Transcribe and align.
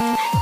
Bye. 0.00 0.39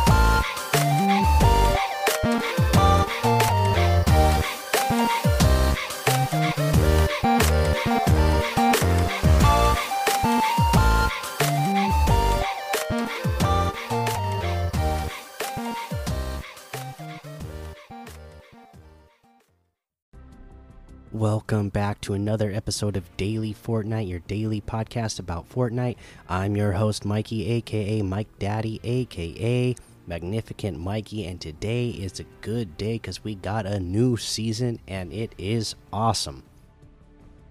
Welcome 21.19 21.71
back 21.71 22.01
to 22.03 22.15
another 22.15 22.53
episode 22.53 22.97
of 22.97 23.17
Daily 23.17 23.53
Fortnite, 23.53 24.09
your 24.09 24.21
daily 24.21 24.61
podcast 24.61 25.19
about 25.19 25.51
Fortnite. 25.51 25.97
I'm 26.29 26.57
your 26.57 26.71
host, 26.71 27.05
Mikey, 27.05 27.45
aka 27.55 28.03
Mike 28.03 28.29
Daddy, 28.39 28.79
aka 28.85 29.75
Magnificent 30.07 30.79
Mikey, 30.79 31.27
and 31.27 31.41
today 31.41 31.89
is 31.89 32.21
a 32.21 32.25
good 32.41 32.77
day 32.77 32.93
because 32.93 33.25
we 33.25 33.35
got 33.35 33.67
a 33.67 33.81
new 33.81 34.17
season 34.17 34.79
and 34.87 35.13
it 35.13 35.35
is 35.39 35.75
awesome. 35.93 36.45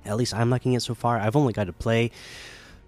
At 0.05 0.15
least 0.15 0.33
I'm 0.33 0.49
liking 0.49 0.71
it 0.71 0.81
so 0.81 0.95
far. 0.95 1.19
I've 1.19 1.35
only 1.35 1.51
got 1.51 1.65
to 1.65 1.73
play, 1.73 2.11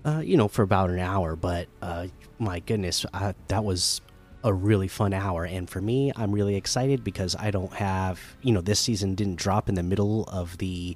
uh, 0.05 0.21
you 0.23 0.37
know, 0.37 0.47
for 0.47 0.61
about 0.61 0.91
an 0.91 0.99
hour, 0.99 1.35
but 1.35 1.67
uh, 1.81 2.07
my 2.39 2.61
goodness, 2.61 3.05
I, 3.13 3.35
that 3.49 3.65
was 3.65 3.99
a 4.43 4.53
really 4.53 4.87
fun 4.87 5.13
hour. 5.13 5.45
And 5.45 5.69
for 5.69 5.81
me, 5.81 6.11
I'm 6.15 6.31
really 6.31 6.55
excited 6.55 7.03
because 7.03 7.35
I 7.35 7.51
don't 7.51 7.73
have, 7.73 8.19
you 8.41 8.53
know, 8.53 8.61
this 8.61 8.79
season 8.79 9.15
didn't 9.15 9.35
drop 9.35 9.69
in 9.69 9.75
the 9.75 9.83
middle 9.83 10.23
of 10.25 10.57
the 10.57 10.95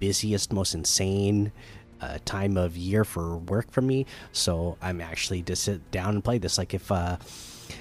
busiest, 0.00 0.52
most 0.52 0.74
insane 0.74 1.52
uh, 2.00 2.18
time 2.24 2.56
of 2.56 2.76
year 2.76 3.04
for 3.04 3.36
work 3.36 3.70
for 3.70 3.80
me. 3.80 4.06
So 4.32 4.76
I'm 4.82 5.00
actually 5.00 5.42
to 5.42 5.54
sit 5.54 5.90
down 5.92 6.14
and 6.14 6.24
play 6.24 6.38
this. 6.38 6.58
Like 6.58 6.74
if, 6.74 6.90
uh, 6.90 7.16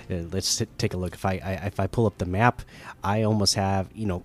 uh, 0.10 0.16
let's 0.32 0.48
sit, 0.48 0.78
take 0.78 0.94
a 0.94 0.98
look. 0.98 1.16
If 1.16 1.26
I, 1.26 1.42
I 1.44 1.52
if 1.66 1.80
I 1.80 1.88
pull 1.88 2.06
up 2.06 2.18
the 2.20 2.26
map, 2.26 2.62
I 3.04 3.24
almost 3.24 3.56
have, 3.56 3.90
you 3.96 4.06
know, 4.06 4.24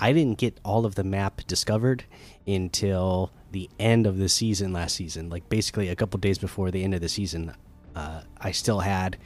I 0.00 0.12
didn't 0.12 0.38
get 0.38 0.58
all 0.64 0.84
of 0.84 0.96
the 0.96 1.04
map 1.04 1.42
discovered 1.46 2.04
until 2.46 3.32
the 3.50 3.70
end 3.78 4.06
of 4.06 4.18
the 4.18 4.28
season 4.28 4.72
last 4.72 4.96
season. 4.96 5.30
Like 5.30 5.48
basically 5.48 5.88
a 5.88 5.96
couple 5.96 6.18
days 6.18 6.38
before 6.38 6.70
the 6.70 6.84
end 6.84 6.94
of 6.94 7.00
the 7.00 7.08
season, 7.08 7.54
uh, 7.94 8.22
I 8.40 8.52
still 8.52 8.80
had 8.80 9.16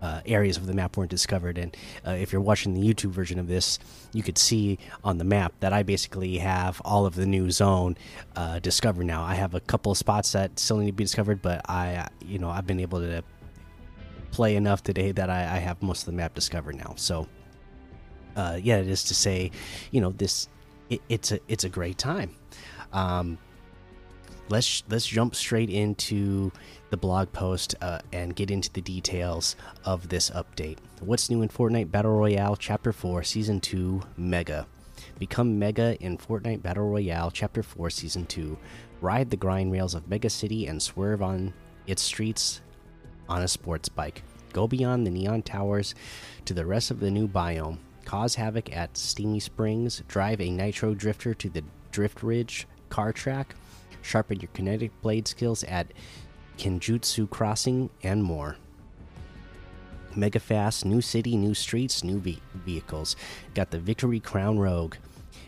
uh, 0.00 0.20
areas 0.26 0.56
of 0.56 0.66
the 0.66 0.74
map 0.74 0.96
weren't 0.96 1.10
discovered. 1.10 1.58
And 1.58 1.76
uh, 2.06 2.12
if 2.12 2.32
you're 2.32 2.40
watching 2.40 2.74
the 2.74 2.80
YouTube 2.80 3.10
version 3.10 3.38
of 3.38 3.48
this, 3.48 3.78
you 4.12 4.22
could 4.22 4.38
see 4.38 4.78
on 5.04 5.18
the 5.18 5.24
map 5.24 5.52
that 5.60 5.72
I 5.72 5.82
basically 5.82 6.38
have 6.38 6.80
all 6.84 7.06
of 7.06 7.14
the 7.14 7.26
new 7.26 7.50
zone 7.50 7.96
uh, 8.36 8.58
discovered 8.58 9.04
now. 9.04 9.22
I 9.22 9.34
have 9.34 9.54
a 9.54 9.60
couple 9.60 9.92
of 9.92 9.98
spots 9.98 10.32
that 10.32 10.58
still 10.58 10.78
need 10.78 10.86
to 10.86 10.92
be 10.92 11.04
discovered, 11.04 11.42
but 11.42 11.68
I, 11.68 12.08
you 12.24 12.38
know, 12.38 12.50
I've 12.50 12.66
been 12.66 12.80
able 12.80 13.00
to 13.00 13.22
play 14.30 14.56
enough 14.56 14.82
today 14.82 15.12
that 15.12 15.28
I, 15.28 15.40
I 15.40 15.58
have 15.58 15.82
most 15.82 16.02
of 16.02 16.06
the 16.06 16.12
map 16.12 16.34
discovered 16.34 16.76
now. 16.76 16.94
So, 16.96 17.28
uh, 18.36 18.58
yeah, 18.62 18.76
it 18.76 18.88
is 18.88 19.04
to 19.04 19.14
say, 19.14 19.50
you 19.90 20.00
know, 20.00 20.10
this 20.10 20.48
it, 20.88 21.00
it's 21.08 21.32
a 21.32 21.40
it's 21.48 21.64
a 21.64 21.68
great 21.68 21.98
time. 21.98 22.34
Um, 22.92 23.38
let's 24.50 24.82
let's 24.88 25.06
jump 25.06 25.34
straight 25.34 25.70
into 25.70 26.50
the 26.90 26.96
blog 26.96 27.32
post 27.32 27.74
uh, 27.80 28.00
and 28.12 28.34
get 28.34 28.50
into 28.50 28.70
the 28.72 28.80
details 28.80 29.56
of 29.84 30.08
this 30.08 30.30
update. 30.30 30.78
What's 31.00 31.30
new 31.30 31.42
in 31.42 31.48
Fortnite 31.48 31.90
Battle 31.90 32.16
Royale 32.16 32.56
Chapter 32.56 32.92
4 32.92 33.22
Season 33.22 33.60
2 33.60 34.02
Mega? 34.16 34.66
Become 35.18 35.58
Mega 35.58 35.96
in 36.02 36.18
Fortnite 36.18 36.62
Battle 36.62 36.88
Royale 36.88 37.30
Chapter 37.30 37.62
4 37.62 37.90
Season 37.90 38.26
2. 38.26 38.58
Ride 39.00 39.30
the 39.30 39.36
grind 39.36 39.72
rails 39.72 39.94
of 39.94 40.08
Mega 40.08 40.28
City 40.28 40.66
and 40.66 40.82
swerve 40.82 41.22
on 41.22 41.54
its 41.86 42.02
streets 42.02 42.60
on 43.28 43.42
a 43.42 43.48
sports 43.48 43.88
bike. 43.88 44.22
Go 44.52 44.66
beyond 44.66 45.06
the 45.06 45.10
neon 45.10 45.42
towers 45.42 45.94
to 46.44 46.52
the 46.52 46.66
rest 46.66 46.90
of 46.90 47.00
the 47.00 47.10
new 47.10 47.28
biome. 47.28 47.78
Cause 48.04 48.34
havoc 48.34 48.74
at 48.76 48.96
Steamy 48.96 49.38
Springs. 49.38 50.02
Drive 50.08 50.40
a 50.40 50.50
Nitro 50.50 50.94
Drifter 50.94 51.32
to 51.34 51.48
the 51.48 51.62
Drift 51.92 52.24
Ridge 52.24 52.66
car 52.88 53.12
track. 53.12 53.54
Sharpen 54.02 54.40
your 54.40 54.50
kinetic 54.54 54.90
blade 55.02 55.28
skills 55.28 55.64
at 55.64 55.92
Kenjutsu 56.58 57.28
Crossing, 57.28 57.88
and 58.02 58.22
more. 58.22 58.56
Mega 60.14 60.40
fast, 60.40 60.84
new 60.84 61.00
city, 61.00 61.36
new 61.36 61.54
streets, 61.54 62.04
new 62.04 62.18
ve 62.18 62.40
vehicles. 62.54 63.16
Got 63.54 63.70
the 63.70 63.78
Victory 63.78 64.20
Crown 64.20 64.58
Rogue. 64.58 64.96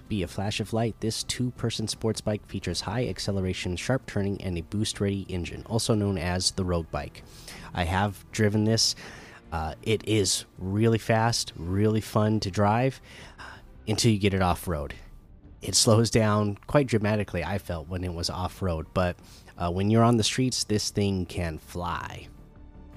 Be 0.08 0.22
a 0.22 0.28
flash 0.28 0.60
of 0.60 0.72
light, 0.72 0.94
this 1.00 1.22
two 1.22 1.50
person 1.52 1.88
sports 1.88 2.20
bike 2.20 2.46
features 2.46 2.82
high 2.82 3.06
acceleration, 3.08 3.76
sharp 3.76 4.06
turning, 4.06 4.40
and 4.42 4.56
a 4.56 4.62
boost 4.62 5.00
ready 5.00 5.26
engine, 5.28 5.64
also 5.66 5.94
known 5.94 6.16
as 6.16 6.52
the 6.52 6.64
Rogue 6.64 6.90
Bike. 6.90 7.22
I 7.74 7.84
have 7.84 8.24
driven 8.32 8.64
this. 8.64 8.94
Uh, 9.50 9.74
it 9.82 10.02
is 10.06 10.44
really 10.58 10.98
fast, 10.98 11.52
really 11.56 12.00
fun 12.00 12.40
to 12.40 12.50
drive 12.50 13.00
until 13.86 14.12
you 14.12 14.18
get 14.18 14.32
it 14.32 14.42
off 14.42 14.66
road. 14.68 14.94
It 15.62 15.76
slows 15.76 16.10
down 16.10 16.58
quite 16.66 16.88
dramatically, 16.88 17.44
I 17.44 17.58
felt, 17.58 17.88
when 17.88 18.02
it 18.02 18.12
was 18.12 18.28
off 18.28 18.60
road, 18.60 18.86
but 18.92 19.16
uh, 19.56 19.70
when 19.70 19.90
you're 19.90 20.02
on 20.02 20.16
the 20.16 20.24
streets, 20.24 20.64
this 20.64 20.90
thing 20.90 21.24
can 21.24 21.58
fly. 21.58 22.26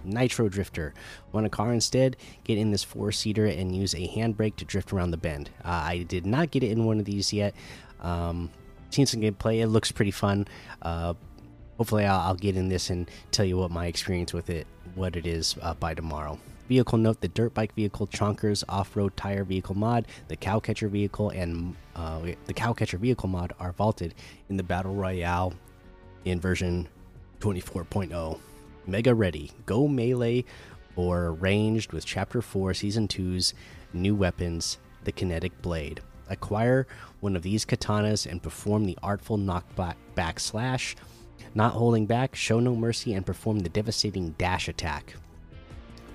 Nitro 0.04 0.50
Drifter. 0.50 0.94
Want 1.32 1.46
a 1.46 1.50
car 1.50 1.74
instead? 1.74 2.18
Get 2.44 2.58
in 2.58 2.72
this 2.72 2.84
four 2.84 3.12
seater 3.12 3.46
and 3.46 3.76
use 3.76 3.94
a 3.94 4.08
handbrake 4.08 4.56
to 4.58 4.66
drift 4.66 4.94
around 4.94 5.12
the 5.12 5.18
bend. 5.18 5.50
Uh, 5.64 5.84
I 5.86 6.04
did 6.08 6.26
not 6.26 6.52
get 6.52 6.64
it 6.64 6.72
in 6.72 6.86
one 6.86 7.00
of 7.00 7.06
these 7.06 7.34
yet. 7.34 7.54
Um, 8.02 8.50
seen 8.90 9.06
some 9.06 9.22
gameplay. 9.22 9.62
It 9.62 9.68
looks 9.68 9.92
pretty 9.92 10.12
fun. 10.12 10.48
Uh, 10.82 11.14
hopefully, 11.78 12.06
I'll, 12.06 12.20
I'll, 12.20 12.36
get 12.36 12.56
in 12.56 12.70
this 12.70 12.90
and 12.90 13.10
tell 13.32 13.46
you 13.46 13.58
what 13.58 13.72
my 13.72 13.88
experience 13.88 14.34
with 14.34 14.50
it, 14.50 14.68
what 14.96 15.16
it 15.16 15.26
is 15.26 15.56
uh, 15.62 15.74
by 15.74 15.94
tomorrow. 15.94 16.40
Vehicle 16.68 16.98
note: 16.98 17.22
the 17.22 17.28
dirt 17.28 17.54
bike 17.54 17.74
vehicle, 17.74 18.08
Chonkers 18.08 18.64
off-road 18.68 19.16
tire 19.16 19.44
vehicle 19.44 19.76
mod, 19.76 20.08
the 20.28 20.38
cowcatcher 20.38 20.90
vehicle, 20.90 21.30
and 21.30 21.76
uh, 21.96 22.20
the 22.46 22.54
cowcatcher 22.54 23.00
vehicle 23.00 23.30
mod 23.30 23.54
are 23.60 23.72
vaulted 23.72 24.16
in 24.50 24.58
the 24.58 24.64
battle 24.64 24.96
royale 24.96 25.54
in 26.26 26.40
version 26.40 26.88
24.0. 27.40 28.40
Mega 28.88 29.14
ready. 29.14 29.52
Go 29.66 29.88
melee 29.88 30.46
or 30.96 31.34
ranged 31.34 31.92
with 31.94 32.06
Chapter 32.06 32.42
4 32.42 32.74
Season 32.74 33.08
2's 33.08 33.54
new 33.94 34.16
weapons, 34.16 34.78
the 35.04 35.12
Kinetic 35.12 35.62
Blade. 35.62 36.02
Acquire 36.30 36.88
one 37.20 37.36
of 37.36 37.44
these 37.44 37.66
katanas 37.66 38.26
and 38.30 38.42
perform 38.42 38.86
the 38.86 38.98
artful 39.04 39.38
knockback 39.38 39.96
backslash. 40.16 40.96
Not 41.54 41.74
holding 41.74 42.06
back, 42.06 42.36
show 42.36 42.60
no 42.60 42.76
mercy, 42.76 43.14
and 43.14 43.26
perform 43.26 43.60
the 43.60 43.70
devastating 43.70 44.32
dash 44.38 44.68
attack. 44.68 45.16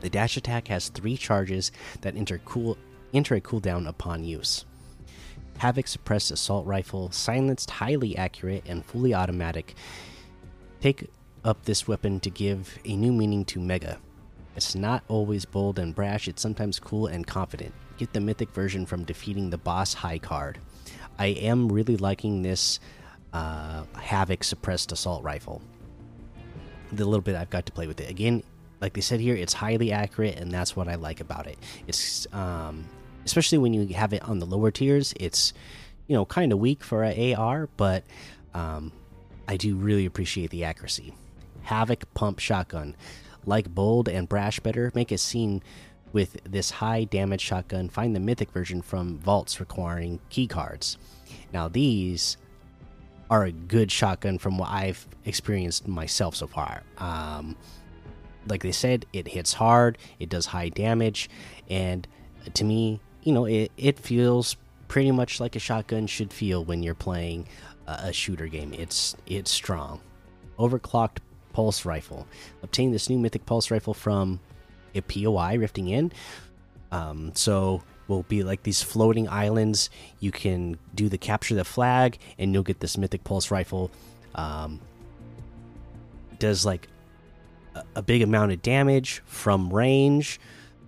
The 0.01 0.11
dash 0.11 0.37
attack 0.37 0.69
has 0.69 0.89
three 0.89 1.17
charges 1.17 1.73
that 2.01 2.17
enter, 2.17 2.39
cool, 2.45 2.79
enter 3.13 3.35
a 3.35 3.41
cooldown 3.41 3.87
upon 3.89 4.25
use. 4.25 4.65
Havoc 5.59 5.89
suppressed 5.89 6.31
assault 6.31 6.67
rifle, 6.67 7.11
silenced, 7.11 7.71
highly 7.71 8.17
accurate, 8.17 8.65
and 8.67 8.85
fully 8.85 9.13
automatic. 9.13 9.75
Take 10.81 11.11
up 11.45 11.65
this 11.65 11.87
weapon 11.87 12.21
to 12.21 12.31
give 12.31 12.79
a 12.85 12.97
new 12.97 13.13
meaning 13.13 13.45
to 13.47 13.61
Mega. 13.61 13.99
It's 14.57 14.75
not 14.75 15.05
always 15.09 15.45
bold 15.45 15.79
and 15.79 15.95
brash, 15.95 16.29
it's 16.29 16.43
sometimes 16.43 16.79
cool 16.79 17.07
and 17.07 17.27
confident. 17.27 17.75
Get 17.99 18.13
the 18.13 18.21
mythic 18.21 18.51
version 18.53 18.87
from 18.87 19.05
defeating 19.05 19.51
the 19.51 19.59
boss 19.59 19.93
high 19.93 20.19
card. 20.19 20.59
I 21.19 21.27
am 21.27 21.71
really 21.71 21.99
liking 21.99 22.43
this 22.43 22.81
uh, 23.33 23.85
Havoc 23.95 24.43
suppressed 24.43 24.93
assault 24.93 25.23
rifle. 25.23 25.61
The 26.93 27.05
little 27.05 27.21
bit 27.21 27.37
I've 27.37 27.51
got 27.51 27.67
to 27.67 27.73
play 27.73 27.87
with 27.87 28.01
it. 28.01 28.11
Again, 28.11 28.43
like 28.81 28.95
they 28.95 29.01
said 29.01 29.21
here, 29.21 29.35
it's 29.35 29.53
highly 29.53 29.93
accurate, 29.93 30.39
and 30.39 30.51
that's 30.51 30.75
what 30.75 30.89
I 30.89 30.95
like 30.95 31.21
about 31.21 31.47
it. 31.47 31.59
It's 31.87 32.27
um, 32.33 32.85
especially 33.25 33.59
when 33.59 33.75
you 33.75 33.95
have 33.95 34.13
it 34.13 34.23
on 34.23 34.39
the 34.39 34.47
lower 34.47 34.71
tiers. 34.71 35.13
It's 35.19 35.53
you 36.07 36.15
know 36.15 36.25
kind 36.25 36.53
of 36.53 36.59
weak 36.59 36.83
for 36.83 37.05
a 37.05 37.35
AR, 37.35 37.69
but 37.77 38.05
um, 38.55 38.93
I 39.47 39.57
do 39.57 39.77
really 39.77 40.07
appreciate 40.07 40.51
the 40.51 40.65
accuracy. 40.65 41.15
Havoc 41.63 42.13
pump 42.15 42.39
shotgun, 42.39 42.97
like 43.45 43.73
bold 43.75 44.09
and 44.09 44.29
brash 44.29 44.61
better, 44.61 44.91
make 44.95 45.13
a 45.13 45.19
scene 45.19 45.63
with 46.13 46.39
this 46.45 46.71
high 46.71 47.05
damage 47.05 47.41
shotgun. 47.41 47.89
Find 47.89 48.17
the 48.17 48.21
mythic 48.21 48.51
version 48.51 48.83
from 48.83 49.19
vaults 49.19 49.61
requiring 49.61 50.21
key 50.31 50.47
cards. 50.47 50.97
Now 51.53 51.69
these 51.69 52.37
are 53.29 53.45
a 53.45 53.53
good 53.53 53.93
shotgun 53.93 54.39
from 54.39 54.59
what 54.59 54.71
I've 54.71 55.07
experienced 55.25 55.87
myself 55.87 56.35
so 56.35 56.49
far. 56.49 56.83
Um, 56.99 57.57
like 58.47 58.63
they 58.63 58.73
said, 58.73 59.07
it 59.13 59.29
hits 59.29 59.55
hard, 59.55 59.99
it 60.19 60.29
does 60.29 60.47
high 60.47 60.69
damage, 60.69 61.29
and 61.69 62.07
to 62.55 62.65
me, 62.65 63.01
you 63.23 63.33
know, 63.33 63.45
it 63.45 63.71
it 63.77 63.99
feels 63.99 64.57
pretty 64.89 65.13
much 65.13 65.41
like 65.41 65.55
a 65.55 65.61
shotgun 65.61 66.07
should 66.07 66.33
feel 66.33 66.65
when 66.65 66.83
you're 66.83 66.95
playing 66.95 67.47
a 67.87 68.13
shooter 68.13 68.47
game. 68.47 68.73
It's 68.73 69.17
it's 69.27 69.51
strong. 69.51 70.01
Overclocked 70.59 71.19
pulse 71.53 71.85
rifle. 71.85 72.27
Obtain 72.63 72.93
this 72.93 73.09
new 73.09 73.19
mythic 73.19 73.47
pulse 73.47 73.71
rifle 73.71 73.95
from 73.95 74.41
a 74.95 75.01
POI 75.01 75.57
rifting 75.57 75.89
in. 75.89 76.13
Um, 76.93 77.33
so 77.35 77.83
will 78.09 78.25
be 78.25 78.43
like 78.43 78.63
these 78.63 78.83
floating 78.83 79.29
islands. 79.29 79.91
You 80.19 80.33
can 80.33 80.79
do 80.95 81.09
the 81.09 81.19
capture 81.19 81.55
the 81.55 81.65
flag, 81.65 82.19
and 82.39 82.53
you'll 82.53 82.63
get 82.63 82.81
this 82.81 82.99
mythic 82.99 83.25
pulse 83.25 83.51
rifle. 83.51 83.91
Um, 84.35 84.81
does 86.39 86.65
like 86.65 86.89
a, 87.95 88.03
big 88.03 88.23
amount 88.23 88.53
of 88.53 88.63
damage 88.63 89.23
from 89.27 89.73
range. 89.73 90.41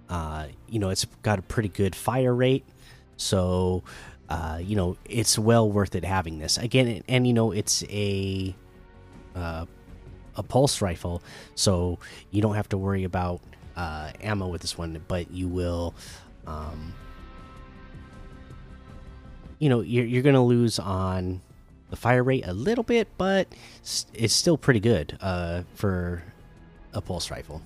Uh, 0.08 0.46
you 0.68 0.78
know, 0.78 0.90
it's 0.90 1.04
got 1.22 1.38
a 1.38 1.42
pretty 1.42 1.68
good 1.68 1.94
fire 1.94 2.34
rate, 2.34 2.64
so 3.16 3.82
uh, 4.28 4.58
you 4.60 4.76
know 4.76 4.96
it's 5.04 5.38
well 5.38 5.70
worth 5.70 5.94
it 5.94 6.04
having 6.04 6.38
this 6.38 6.58
again. 6.58 6.88
And, 6.88 7.04
and 7.08 7.26
you 7.26 7.32
know, 7.32 7.52
it's 7.52 7.82
a 7.84 8.54
uh, 9.34 9.66
a 10.36 10.42
pulse 10.42 10.82
rifle, 10.82 11.22
so 11.54 11.98
you 12.30 12.42
don't 12.42 12.54
have 12.54 12.68
to 12.70 12.78
worry 12.78 13.04
about 13.04 13.40
uh, 13.76 14.10
ammo 14.20 14.48
with 14.48 14.60
this 14.60 14.76
one, 14.76 15.02
but 15.08 15.30
you 15.30 15.48
will. 15.48 15.94
Um, 16.46 16.94
you 19.58 19.68
know, 19.68 19.80
you're, 19.80 20.04
you're 20.04 20.22
going 20.22 20.34
to 20.34 20.40
lose 20.40 20.80
on 20.80 21.40
the 21.90 21.96
fire 21.96 22.24
rate 22.24 22.44
a 22.46 22.52
little 22.52 22.82
bit, 22.82 23.06
but 23.16 23.46
it's 24.12 24.34
still 24.34 24.58
pretty 24.58 24.80
good 24.80 25.16
uh, 25.20 25.62
for 25.74 26.24
a 26.94 27.00
pulse 27.00 27.30
rifle. 27.30 27.62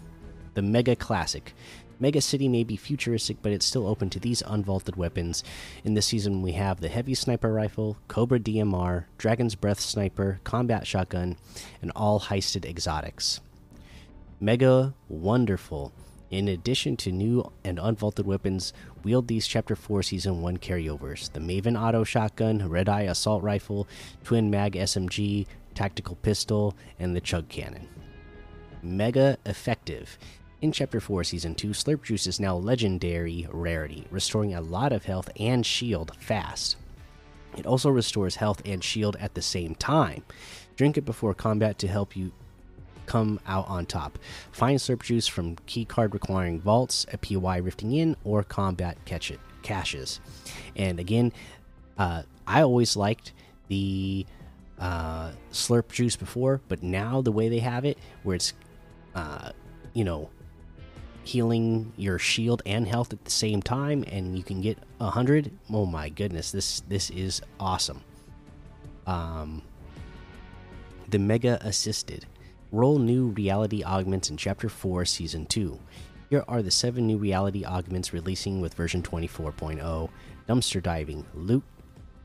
The 0.54 0.62
Mega 0.62 0.96
Classic. 0.96 1.52
Mega 1.98 2.20
City 2.20 2.48
may 2.48 2.62
be 2.62 2.76
futuristic, 2.76 3.38
but 3.40 3.52
it's 3.52 3.64
still 3.64 3.86
open 3.86 4.10
to 4.10 4.20
these 4.20 4.42
unvaulted 4.42 4.96
weapons. 4.96 5.42
In 5.84 5.94
this 5.94 6.06
season, 6.06 6.42
we 6.42 6.52
have 6.52 6.80
the 6.80 6.88
Heavy 6.88 7.14
Sniper 7.14 7.52
Rifle, 7.52 7.96
Cobra 8.08 8.38
DMR, 8.38 9.04
Dragon's 9.16 9.54
Breath 9.54 9.80
Sniper, 9.80 10.40
Combat 10.44 10.86
Shotgun, 10.86 11.36
and 11.80 11.90
all 11.96 12.20
heisted 12.20 12.66
exotics. 12.66 13.40
Mega 14.40 14.94
Wonderful. 15.08 15.92
In 16.30 16.48
addition 16.48 16.96
to 16.98 17.12
new 17.12 17.50
and 17.64 17.78
unvaulted 17.78 18.24
weapons, 18.24 18.72
wield 19.02 19.28
these 19.28 19.46
Chapter 19.46 19.76
4 19.76 20.02
Season 20.02 20.42
1 20.42 20.58
carryovers 20.58 21.32
the 21.32 21.40
Maven 21.40 21.80
Auto 21.80 22.04
Shotgun, 22.04 22.68
Red 22.68 22.88
Eye 22.88 23.02
Assault 23.02 23.42
Rifle, 23.42 23.86
Twin 24.24 24.50
Mag 24.50 24.72
SMG, 24.72 25.46
Tactical 25.74 26.16
Pistol, 26.16 26.76
and 26.98 27.14
the 27.14 27.20
Chug 27.20 27.48
Cannon. 27.48 27.88
Mega 28.86 29.36
Effective. 29.44 30.18
In 30.62 30.72
Chapter 30.72 31.00
4 31.00 31.24
Season 31.24 31.54
2, 31.54 31.68
Slurp 31.70 32.02
Juice 32.02 32.26
is 32.26 32.40
now 32.40 32.56
legendary 32.56 33.46
rarity, 33.50 34.06
restoring 34.10 34.54
a 34.54 34.60
lot 34.60 34.92
of 34.92 35.04
health 35.04 35.28
and 35.38 35.66
shield 35.66 36.12
fast. 36.18 36.76
It 37.56 37.66
also 37.66 37.90
restores 37.90 38.36
health 38.36 38.62
and 38.64 38.82
shield 38.82 39.16
at 39.20 39.34
the 39.34 39.42
same 39.42 39.74
time. 39.74 40.24
Drink 40.76 40.96
it 40.96 41.04
before 41.04 41.34
combat 41.34 41.78
to 41.78 41.88
help 41.88 42.16
you 42.16 42.32
come 43.06 43.40
out 43.46 43.68
on 43.68 43.86
top. 43.86 44.18
Find 44.52 44.78
Slurp 44.78 45.02
Juice 45.02 45.26
from 45.26 45.56
key 45.66 45.84
card 45.84 46.14
requiring 46.14 46.60
vaults, 46.60 47.06
a 47.12 47.18
POI 47.18 47.60
rifting 47.60 47.92
in, 47.92 48.16
or 48.24 48.42
combat 48.42 48.98
catch 49.04 49.30
it 49.30 49.40
caches. 49.62 50.20
And 50.76 51.00
again, 51.00 51.32
uh, 51.98 52.22
I 52.46 52.62
always 52.62 52.96
liked 52.96 53.32
the 53.68 54.26
uh, 54.78 55.32
Slurp 55.52 55.90
Juice 55.90 56.16
before, 56.16 56.60
but 56.68 56.82
now 56.82 57.22
the 57.22 57.32
way 57.32 57.48
they 57.48 57.60
have 57.60 57.84
it, 57.84 57.98
where 58.22 58.36
it's, 58.36 58.52
uh, 59.16 59.50
you 59.94 60.04
know, 60.04 60.28
healing 61.24 61.92
your 61.96 62.18
shield 62.18 62.62
and 62.66 62.86
health 62.86 63.12
at 63.12 63.24
the 63.24 63.30
same 63.30 63.60
time, 63.60 64.04
and 64.12 64.36
you 64.36 64.44
can 64.44 64.60
get 64.60 64.78
a 65.00 65.10
hundred. 65.10 65.50
Oh 65.72 65.86
my 65.86 66.10
goodness, 66.10 66.52
this 66.52 66.80
this 66.82 67.10
is 67.10 67.40
awesome. 67.58 68.02
Um, 69.06 69.62
the 71.08 71.18
Mega 71.18 71.58
Assisted. 71.62 72.26
Roll 72.72 72.98
new 72.98 73.28
reality 73.28 73.84
augments 73.84 74.28
in 74.28 74.36
Chapter 74.36 74.68
4, 74.68 75.04
Season 75.04 75.46
2. 75.46 75.78
Here 76.30 76.44
are 76.48 76.62
the 76.62 76.70
seven 76.72 77.06
new 77.06 77.16
reality 77.16 77.64
augments 77.64 78.12
releasing 78.12 78.60
with 78.60 78.74
version 78.74 79.02
24.0. 79.02 80.10
Dumpster 80.48 80.82
diving. 80.82 81.24
Loot 81.32 81.62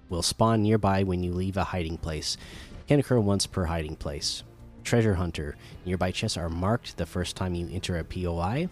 will 0.10 0.24
spawn 0.24 0.64
nearby 0.64 1.04
when 1.04 1.24
you 1.24 1.32
leave 1.32 1.58
a 1.58 1.64
hiding 1.64 1.98
place. 1.98 2.38
Can 2.88 3.00
occur 3.00 3.20
once 3.20 3.46
per 3.46 3.66
hiding 3.66 3.96
place. 3.96 4.44
Treasure 4.84 5.16
Hunter. 5.16 5.56
Nearby 5.86 6.12
chests 6.12 6.38
are 6.38 6.50
marked 6.50 6.98
the 6.98 7.06
first 7.06 7.36
time 7.36 7.56
you 7.56 7.70
enter 7.72 7.98
a 7.98 8.04
POI. 8.04 8.70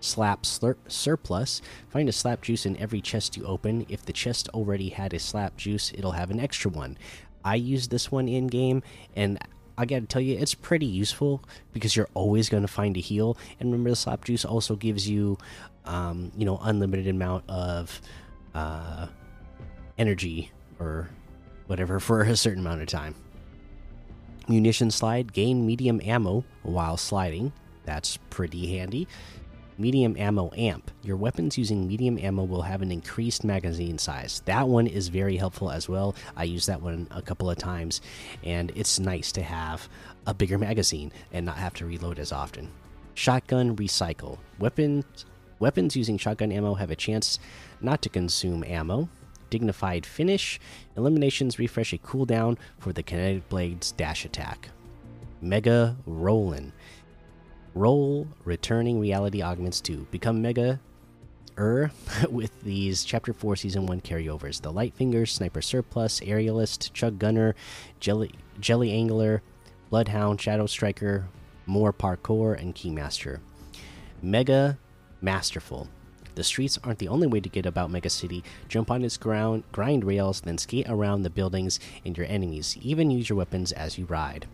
Slap 0.00 0.44
surplus. 0.44 1.62
Find 1.88 2.08
a 2.08 2.12
slap 2.12 2.42
juice 2.42 2.66
in 2.66 2.76
every 2.76 3.00
chest 3.00 3.36
you 3.36 3.44
open. 3.46 3.86
If 3.88 4.04
the 4.04 4.12
chest 4.12 4.48
already 4.50 4.90
had 4.90 5.14
a 5.14 5.18
slap 5.18 5.56
juice, 5.56 5.92
it'll 5.94 6.12
have 6.12 6.30
an 6.30 6.40
extra 6.40 6.70
one. 6.70 6.98
I 7.44 7.56
use 7.56 7.88
this 7.88 8.10
one 8.10 8.28
in 8.28 8.46
game, 8.46 8.82
and 9.16 9.38
I 9.76 9.86
gotta 9.86 10.06
tell 10.06 10.22
you, 10.22 10.36
it's 10.38 10.54
pretty 10.54 10.86
useful 10.86 11.42
because 11.72 11.96
you're 11.96 12.08
always 12.14 12.48
to 12.62 12.68
find 12.68 12.96
a 12.96 13.00
heal. 13.00 13.36
And 13.58 13.70
remember, 13.70 13.90
the 13.90 13.96
slap 13.96 14.24
juice 14.24 14.44
also 14.44 14.76
gives 14.76 15.08
you, 15.08 15.38
um, 15.84 16.32
you 16.36 16.44
know, 16.44 16.58
unlimited 16.62 17.08
amount 17.08 17.44
of 17.48 18.00
uh, 18.54 19.08
energy 19.98 20.50
or 20.78 21.08
whatever 21.66 21.98
for 22.00 22.22
a 22.22 22.36
certain 22.36 22.60
amount 22.60 22.82
of 22.82 22.88
time. 22.88 23.14
Munition 24.48 24.90
slide, 24.90 25.32
gain 25.32 25.66
medium 25.66 26.00
ammo 26.04 26.44
while 26.62 26.96
sliding. 26.96 27.52
That's 27.84 28.18
pretty 28.30 28.76
handy 28.76 29.08
medium 29.78 30.16
ammo 30.16 30.50
amp. 30.56 30.90
Your 31.02 31.16
weapons 31.16 31.58
using 31.58 31.86
medium 31.86 32.18
ammo 32.18 32.44
will 32.44 32.62
have 32.62 32.82
an 32.82 32.92
increased 32.92 33.44
magazine 33.44 33.98
size. 33.98 34.42
That 34.44 34.68
one 34.68 34.86
is 34.86 35.08
very 35.08 35.36
helpful 35.36 35.70
as 35.70 35.88
well. 35.88 36.14
I 36.36 36.44
use 36.44 36.66
that 36.66 36.80
one 36.80 37.08
a 37.10 37.22
couple 37.22 37.50
of 37.50 37.58
times, 37.58 38.00
and 38.42 38.72
it's 38.74 38.98
nice 38.98 39.32
to 39.32 39.42
have 39.42 39.88
a 40.26 40.34
bigger 40.34 40.58
magazine 40.58 41.12
and 41.32 41.44
not 41.44 41.56
have 41.56 41.74
to 41.74 41.86
reload 41.86 42.18
as 42.18 42.32
often. 42.32 42.70
Shotgun 43.14 43.76
recycle. 43.76 44.38
Weapons 44.58 45.26
weapons 45.60 45.96
using 45.96 46.18
shotgun 46.18 46.52
ammo 46.52 46.74
have 46.74 46.90
a 46.90 46.96
chance 46.96 47.38
not 47.80 48.02
to 48.02 48.08
consume 48.08 48.64
ammo. 48.64 49.08
Dignified 49.50 50.06
finish. 50.06 50.60
Eliminations 50.96 51.58
refresh 51.58 51.92
a 51.92 51.98
cooldown 51.98 52.58
for 52.78 52.92
the 52.92 53.02
kinetic 53.02 53.48
blades 53.48 53.92
dash 53.92 54.24
attack. 54.24 54.70
Mega 55.40 55.96
Rollin' 56.06 56.72
roll 57.74 58.28
returning 58.44 59.00
reality 59.00 59.42
augments 59.42 59.80
to 59.80 60.06
become 60.10 60.40
mega 60.40 60.80
er 61.58 61.90
with 62.30 62.62
these 62.62 63.04
chapter 63.04 63.32
4 63.32 63.56
season 63.56 63.86
1 63.86 64.00
carryovers 64.00 64.60
the 64.60 64.72
light 64.72 64.94
fingers 64.94 65.32
sniper 65.32 65.60
surplus 65.60 66.20
aerialist 66.20 66.92
chug 66.92 67.18
gunner 67.18 67.54
jelly 68.00 68.32
jelly 68.60 68.92
angler 68.92 69.42
bloodhound 69.90 70.40
shadow 70.40 70.66
striker 70.66 71.28
more 71.66 71.92
parkour 71.92 72.58
and 72.58 72.74
keymaster 72.74 73.40
mega 74.22 74.78
masterful 75.20 75.88
the 76.34 76.44
streets 76.44 76.78
aren't 76.84 76.98
the 76.98 77.08
only 77.08 77.26
way 77.26 77.40
to 77.40 77.48
get 77.48 77.66
about 77.66 77.90
Mega 77.90 78.10
City. 78.10 78.42
Jump 78.68 78.90
on 78.90 79.04
its 79.04 79.16
ground, 79.16 79.64
grind 79.72 80.04
rails, 80.04 80.40
then 80.40 80.58
skate 80.58 80.88
around 80.88 81.22
the 81.22 81.30
buildings 81.30 81.80
and 82.04 82.16
your 82.16 82.26
enemies. 82.26 82.76
Even 82.82 83.10
use 83.10 83.28
your 83.28 83.38
weapons 83.38 83.72
as 83.72 83.98
you 83.98 84.04
ride. 84.06 84.46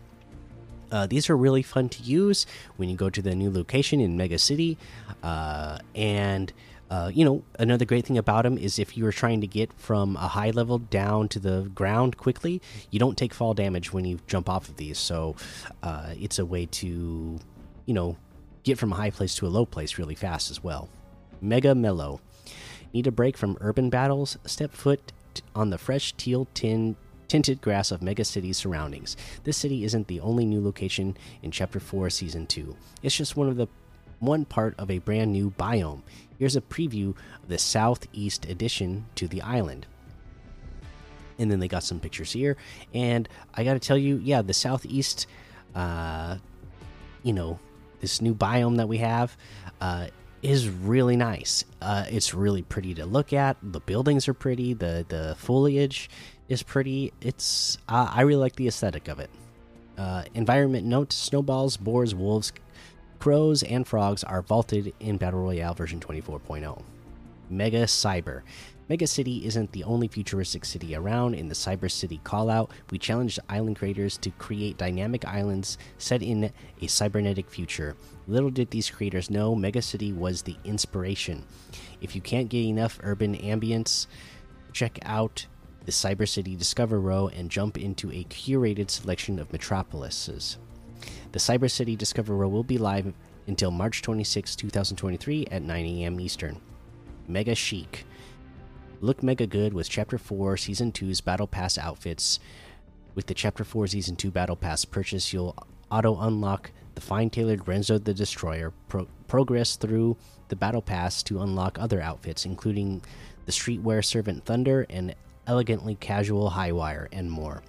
Uh, 0.91 1.07
these 1.07 1.29
are 1.29 1.37
really 1.37 1.61
fun 1.61 1.87
to 1.89 2.03
use 2.03 2.45
when 2.75 2.89
you 2.89 2.95
go 2.95 3.09
to 3.09 3.21
the 3.21 3.33
new 3.33 3.49
location 3.49 3.99
in 4.01 4.17
Mega 4.17 4.37
City. 4.37 4.77
Uh, 5.23 5.79
and, 5.95 6.51
uh, 6.89 7.09
you 7.13 7.23
know, 7.23 7.43
another 7.57 7.85
great 7.85 8.05
thing 8.05 8.17
about 8.17 8.43
them 8.43 8.57
is 8.57 8.77
if 8.77 8.97
you 8.97 9.05
are 9.05 9.11
trying 9.13 9.39
to 9.39 9.47
get 9.47 9.71
from 9.73 10.17
a 10.17 10.27
high 10.27 10.51
level 10.51 10.79
down 10.79 11.29
to 11.29 11.39
the 11.39 11.71
ground 11.73 12.17
quickly, 12.17 12.61
you 12.89 12.99
don't 12.99 13.17
take 13.17 13.33
fall 13.33 13.53
damage 13.53 13.93
when 13.93 14.03
you 14.03 14.19
jump 14.27 14.49
off 14.49 14.67
of 14.67 14.75
these. 14.75 14.97
So 14.97 15.37
uh, 15.81 16.13
it's 16.19 16.39
a 16.39 16.45
way 16.45 16.65
to, 16.65 17.39
you 17.85 17.93
know, 17.93 18.17
get 18.63 18.77
from 18.77 18.91
a 18.91 18.95
high 18.95 19.11
place 19.11 19.33
to 19.35 19.47
a 19.47 19.49
low 19.49 19.65
place 19.65 19.97
really 19.97 20.15
fast 20.15 20.51
as 20.51 20.61
well. 20.61 20.89
Mega 21.41 21.75
Mellow. 21.75 22.21
Need 22.93 23.07
a 23.07 23.11
break 23.11 23.37
from 23.37 23.57
urban 23.61 23.89
battles? 23.89 24.37
Step 24.45 24.71
foot 24.73 25.11
on 25.55 25.69
the 25.69 25.77
fresh 25.77 26.13
teal 26.13 26.47
tin 26.53 26.95
tinted 27.27 27.61
grass 27.61 27.91
of 27.91 28.01
Mega 28.01 28.25
City's 28.25 28.57
surroundings. 28.57 29.15
This 29.45 29.55
city 29.55 29.85
isn't 29.85 30.07
the 30.07 30.19
only 30.19 30.43
new 30.45 30.61
location 30.61 31.15
in 31.41 31.49
Chapter 31.51 31.79
4, 31.79 32.09
Season 32.09 32.45
2. 32.45 32.75
It's 33.03 33.15
just 33.15 33.37
one 33.37 33.47
of 33.47 33.55
the 33.55 33.67
one 34.19 34.43
part 34.43 34.75
of 34.77 34.91
a 34.91 34.99
brand 34.99 35.31
new 35.31 35.51
biome. 35.51 36.01
Here's 36.37 36.57
a 36.57 36.61
preview 36.61 37.15
of 37.41 37.47
the 37.47 37.57
southeast 37.57 38.45
addition 38.45 39.05
to 39.15 39.29
the 39.29 39.41
island. 39.41 39.87
And 41.39 41.49
then 41.49 41.61
they 41.61 41.69
got 41.69 41.83
some 41.83 42.01
pictures 42.01 42.33
here. 42.33 42.57
And 42.93 43.29
I 43.53 43.63
got 43.63 43.73
to 43.73 43.79
tell 43.79 43.97
you, 43.97 44.19
yeah, 44.21 44.41
the 44.41 44.53
southeast, 44.53 45.25
uh, 45.73 46.35
you 47.23 47.31
know, 47.31 47.59
this 48.01 48.21
new 48.21 48.35
biome 48.35 48.75
that 48.75 48.89
we 48.89 48.97
have, 48.97 49.37
uh, 49.79 50.07
is 50.41 50.69
really 50.69 51.15
nice. 51.15 51.65
Uh, 51.81 52.05
it's 52.09 52.33
really 52.33 52.61
pretty 52.61 52.93
to 52.95 53.05
look 53.05 53.33
at. 53.33 53.57
The 53.61 53.79
buildings 53.79 54.27
are 54.27 54.33
pretty. 54.33 54.73
The 54.73 55.05
the 55.07 55.35
foliage 55.37 56.09
is 56.49 56.63
pretty. 56.63 57.13
It's 57.21 57.77
uh, 57.87 58.11
I 58.11 58.21
really 58.21 58.41
like 58.41 58.55
the 58.55 58.67
aesthetic 58.67 59.07
of 59.07 59.19
it. 59.19 59.29
Uh, 59.97 60.23
environment 60.33 60.85
note: 60.85 61.13
snowballs, 61.13 61.77
boars, 61.77 62.15
wolves, 62.15 62.53
crows 63.19 63.63
and 63.63 63.87
frogs 63.87 64.23
are 64.23 64.41
vaulted 64.41 64.93
in 64.99 65.17
Battle 65.17 65.41
Royale 65.41 65.73
version 65.73 65.99
24.0. 65.99 66.81
Mega 67.49 67.83
Cyber. 67.83 68.41
Mega 68.91 69.07
City 69.07 69.45
isn't 69.45 69.71
the 69.71 69.85
only 69.85 70.09
futuristic 70.09 70.65
city 70.65 70.95
around. 70.95 71.33
In 71.33 71.47
the 71.47 71.55
Cyber 71.55 71.89
City 71.89 72.19
callout, 72.25 72.71
we 72.91 72.99
challenged 72.99 73.39
island 73.47 73.77
creators 73.77 74.17
to 74.17 74.31
create 74.31 74.77
dynamic 74.77 75.23
islands 75.23 75.77
set 75.97 76.21
in 76.21 76.51
a 76.81 76.87
cybernetic 76.87 77.49
future. 77.49 77.95
Little 78.27 78.49
did 78.49 78.69
these 78.69 78.89
creators 78.89 79.29
know 79.29 79.55
Mega 79.55 79.81
City 79.81 80.11
was 80.11 80.41
the 80.41 80.57
inspiration. 80.65 81.45
If 82.01 82.17
you 82.17 82.21
can't 82.21 82.49
get 82.49 82.65
enough 82.65 82.99
urban 83.01 83.37
ambience, 83.37 84.07
check 84.73 84.99
out 85.03 85.47
the 85.85 85.93
Cyber 85.93 86.27
City 86.27 86.57
Discover 86.57 86.99
Row 86.99 87.29
and 87.29 87.49
jump 87.49 87.77
into 87.77 88.11
a 88.11 88.25
curated 88.25 88.89
selection 88.89 89.39
of 89.39 89.53
metropolises. 89.53 90.57
The 91.31 91.39
Cyber 91.39 91.71
City 91.71 91.95
Discover 91.95 92.35
Row 92.35 92.49
will 92.49 92.65
be 92.65 92.77
live 92.77 93.13
until 93.47 93.71
March 93.71 94.01
26, 94.01 94.57
2023 94.57 95.47
at 95.49 95.61
9 95.61 95.85
a.m. 95.85 96.19
Eastern. 96.19 96.59
Mega 97.29 97.55
Chic. 97.55 98.05
Look 99.03 99.23
mega 99.23 99.47
good 99.47 99.73
with 99.73 99.89
Chapter 99.89 100.19
4 100.19 100.57
Season 100.57 100.91
2's 100.91 101.21
Battle 101.21 101.47
Pass 101.47 101.75
outfits. 101.79 102.39
With 103.15 103.25
the 103.25 103.33
Chapter 103.33 103.63
4 103.63 103.87
Season 103.87 104.15
2 104.15 104.29
Battle 104.29 104.55
Pass 104.55 104.85
purchase, 104.85 105.33
you'll 105.33 105.55
auto 105.89 106.19
unlock 106.19 106.69
the 106.93 107.01
fine 107.01 107.31
tailored 107.31 107.67
Renzo 107.67 107.97
the 107.97 108.13
Destroyer, 108.13 108.71
pro 108.87 109.07
progress 109.27 109.75
through 109.75 110.17
the 110.49 110.55
Battle 110.55 110.83
Pass 110.83 111.23
to 111.23 111.41
unlock 111.41 111.79
other 111.79 111.99
outfits, 111.99 112.45
including 112.45 113.01
the 113.47 113.51
Streetwear 113.51 114.05
Servant 114.05 114.45
Thunder 114.45 114.85
and 114.87 115.15
elegantly 115.47 115.95
casual 115.95 116.51
Highwire, 116.51 117.07
and 117.11 117.31
more. 117.31 117.63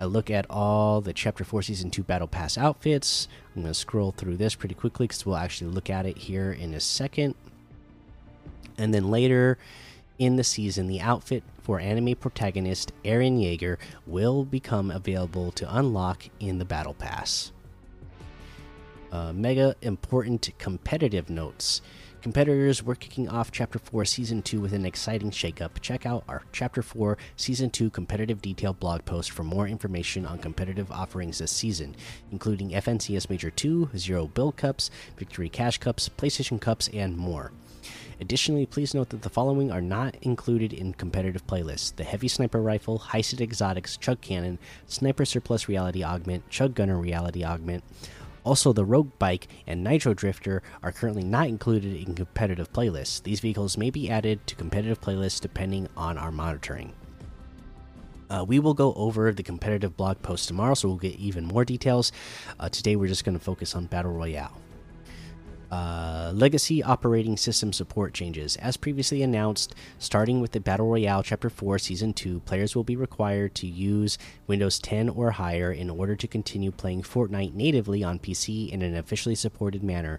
A 0.00 0.06
look 0.06 0.30
at 0.30 0.46
all 0.48 1.02
the 1.02 1.12
Chapter 1.12 1.44
4 1.44 1.60
Season 1.60 1.90
2 1.90 2.02
Battle 2.02 2.28
Pass 2.28 2.56
outfits. 2.56 3.28
I'm 3.54 3.60
going 3.60 3.74
to 3.74 3.78
scroll 3.78 4.12
through 4.12 4.38
this 4.38 4.54
pretty 4.54 4.74
quickly 4.74 5.06
because 5.06 5.26
we'll 5.26 5.36
actually 5.36 5.70
look 5.70 5.90
at 5.90 6.06
it 6.06 6.16
here 6.16 6.50
in 6.50 6.72
a 6.72 6.80
second. 6.80 7.34
And 8.78 8.94
then 8.94 9.10
later 9.10 9.58
in 10.20 10.36
the 10.36 10.44
season, 10.44 10.86
the 10.86 11.00
outfit 11.00 11.42
for 11.62 11.80
anime 11.80 12.14
protagonist 12.14 12.92
Eren 13.04 13.40
Yeager 13.40 13.78
will 14.06 14.44
become 14.44 14.90
available 14.90 15.50
to 15.52 15.76
unlock 15.76 16.24
in 16.38 16.58
the 16.58 16.64
Battle 16.66 16.92
Pass. 16.92 17.52
Uh, 19.10 19.32
mega 19.32 19.74
important 19.80 20.50
competitive 20.58 21.30
notes. 21.30 21.80
Competitors, 22.20 22.82
we're 22.82 22.96
kicking 22.96 23.30
off 23.30 23.50
Chapter 23.50 23.78
4 23.78 24.04
Season 24.04 24.42
2 24.42 24.60
with 24.60 24.74
an 24.74 24.84
exciting 24.84 25.30
shakeup. 25.30 25.80
Check 25.80 26.04
out 26.04 26.22
our 26.28 26.42
Chapter 26.52 26.82
4 26.82 27.16
Season 27.36 27.70
2 27.70 27.88
competitive 27.88 28.42
detail 28.42 28.74
blog 28.74 29.06
post 29.06 29.30
for 29.30 29.42
more 29.42 29.66
information 29.66 30.26
on 30.26 30.38
competitive 30.38 30.92
offerings 30.92 31.38
this 31.38 31.50
season, 31.50 31.96
including 32.30 32.72
FNCS 32.72 33.30
Major 33.30 33.50
2, 33.50 33.88
Zero 33.96 34.26
Build 34.26 34.58
Cups, 34.58 34.90
Victory 35.16 35.48
Cash 35.48 35.78
Cups, 35.78 36.10
PlayStation 36.10 36.60
Cups, 36.60 36.88
and 36.88 37.16
more. 37.16 37.52
Additionally, 38.20 38.66
please 38.66 38.92
note 38.92 39.08
that 39.08 39.22
the 39.22 39.30
following 39.30 39.72
are 39.72 39.80
not 39.80 40.14
included 40.20 40.74
in 40.74 40.92
competitive 40.92 41.46
playlists 41.46 41.96
the 41.96 42.04
Heavy 42.04 42.28
Sniper 42.28 42.60
Rifle, 42.60 42.98
Heisted 42.98 43.40
Exotics, 43.40 43.96
Chug 43.96 44.20
Cannon, 44.20 44.58
Sniper 44.86 45.24
Surplus 45.24 45.68
Reality 45.68 46.04
Augment, 46.04 46.48
Chug 46.50 46.74
Gunner 46.74 46.98
Reality 46.98 47.42
Augment. 47.42 47.82
Also, 48.44 48.72
the 48.72 48.84
Rogue 48.84 49.10
Bike 49.18 49.48
and 49.66 49.82
Nitro 49.82 50.12
Drifter 50.12 50.62
are 50.82 50.92
currently 50.92 51.24
not 51.24 51.48
included 51.48 51.94
in 51.94 52.14
competitive 52.14 52.72
playlists. 52.72 53.22
These 53.22 53.40
vehicles 53.40 53.78
may 53.78 53.90
be 53.90 54.10
added 54.10 54.46
to 54.46 54.54
competitive 54.54 55.00
playlists 55.00 55.40
depending 55.40 55.88
on 55.96 56.18
our 56.18 56.30
monitoring. 56.30 56.92
Uh, 58.28 58.44
we 58.46 58.58
will 58.58 58.74
go 58.74 58.92
over 58.94 59.32
the 59.32 59.42
competitive 59.42 59.96
blog 59.96 60.20
post 60.22 60.46
tomorrow, 60.46 60.74
so 60.74 60.88
we'll 60.88 60.96
get 60.98 61.16
even 61.16 61.44
more 61.44 61.64
details. 61.64 62.12
Uh, 62.58 62.68
today, 62.68 62.96
we're 62.96 63.08
just 63.08 63.24
going 63.24 63.36
to 63.36 63.44
focus 63.44 63.74
on 63.74 63.86
Battle 63.86 64.12
Royale. 64.12 64.56
Uh, 65.70 66.32
legacy 66.34 66.82
operating 66.82 67.36
system 67.36 67.72
support 67.72 68.12
changes. 68.12 68.56
As 68.56 68.76
previously 68.76 69.22
announced, 69.22 69.74
starting 69.98 70.40
with 70.40 70.50
the 70.50 70.58
Battle 70.58 70.88
Royale 70.88 71.22
Chapter 71.22 71.48
4 71.48 71.78
Season 71.78 72.12
2, 72.12 72.40
players 72.40 72.74
will 72.74 72.82
be 72.82 72.96
required 72.96 73.54
to 73.56 73.68
use 73.68 74.18
Windows 74.48 74.80
10 74.80 75.08
or 75.10 75.30
higher 75.30 75.70
in 75.70 75.88
order 75.88 76.16
to 76.16 76.26
continue 76.26 76.72
playing 76.72 77.02
Fortnite 77.02 77.54
natively 77.54 78.02
on 78.02 78.18
PC 78.18 78.68
in 78.70 78.82
an 78.82 78.96
officially 78.96 79.36
supported 79.36 79.84
manner. 79.84 80.18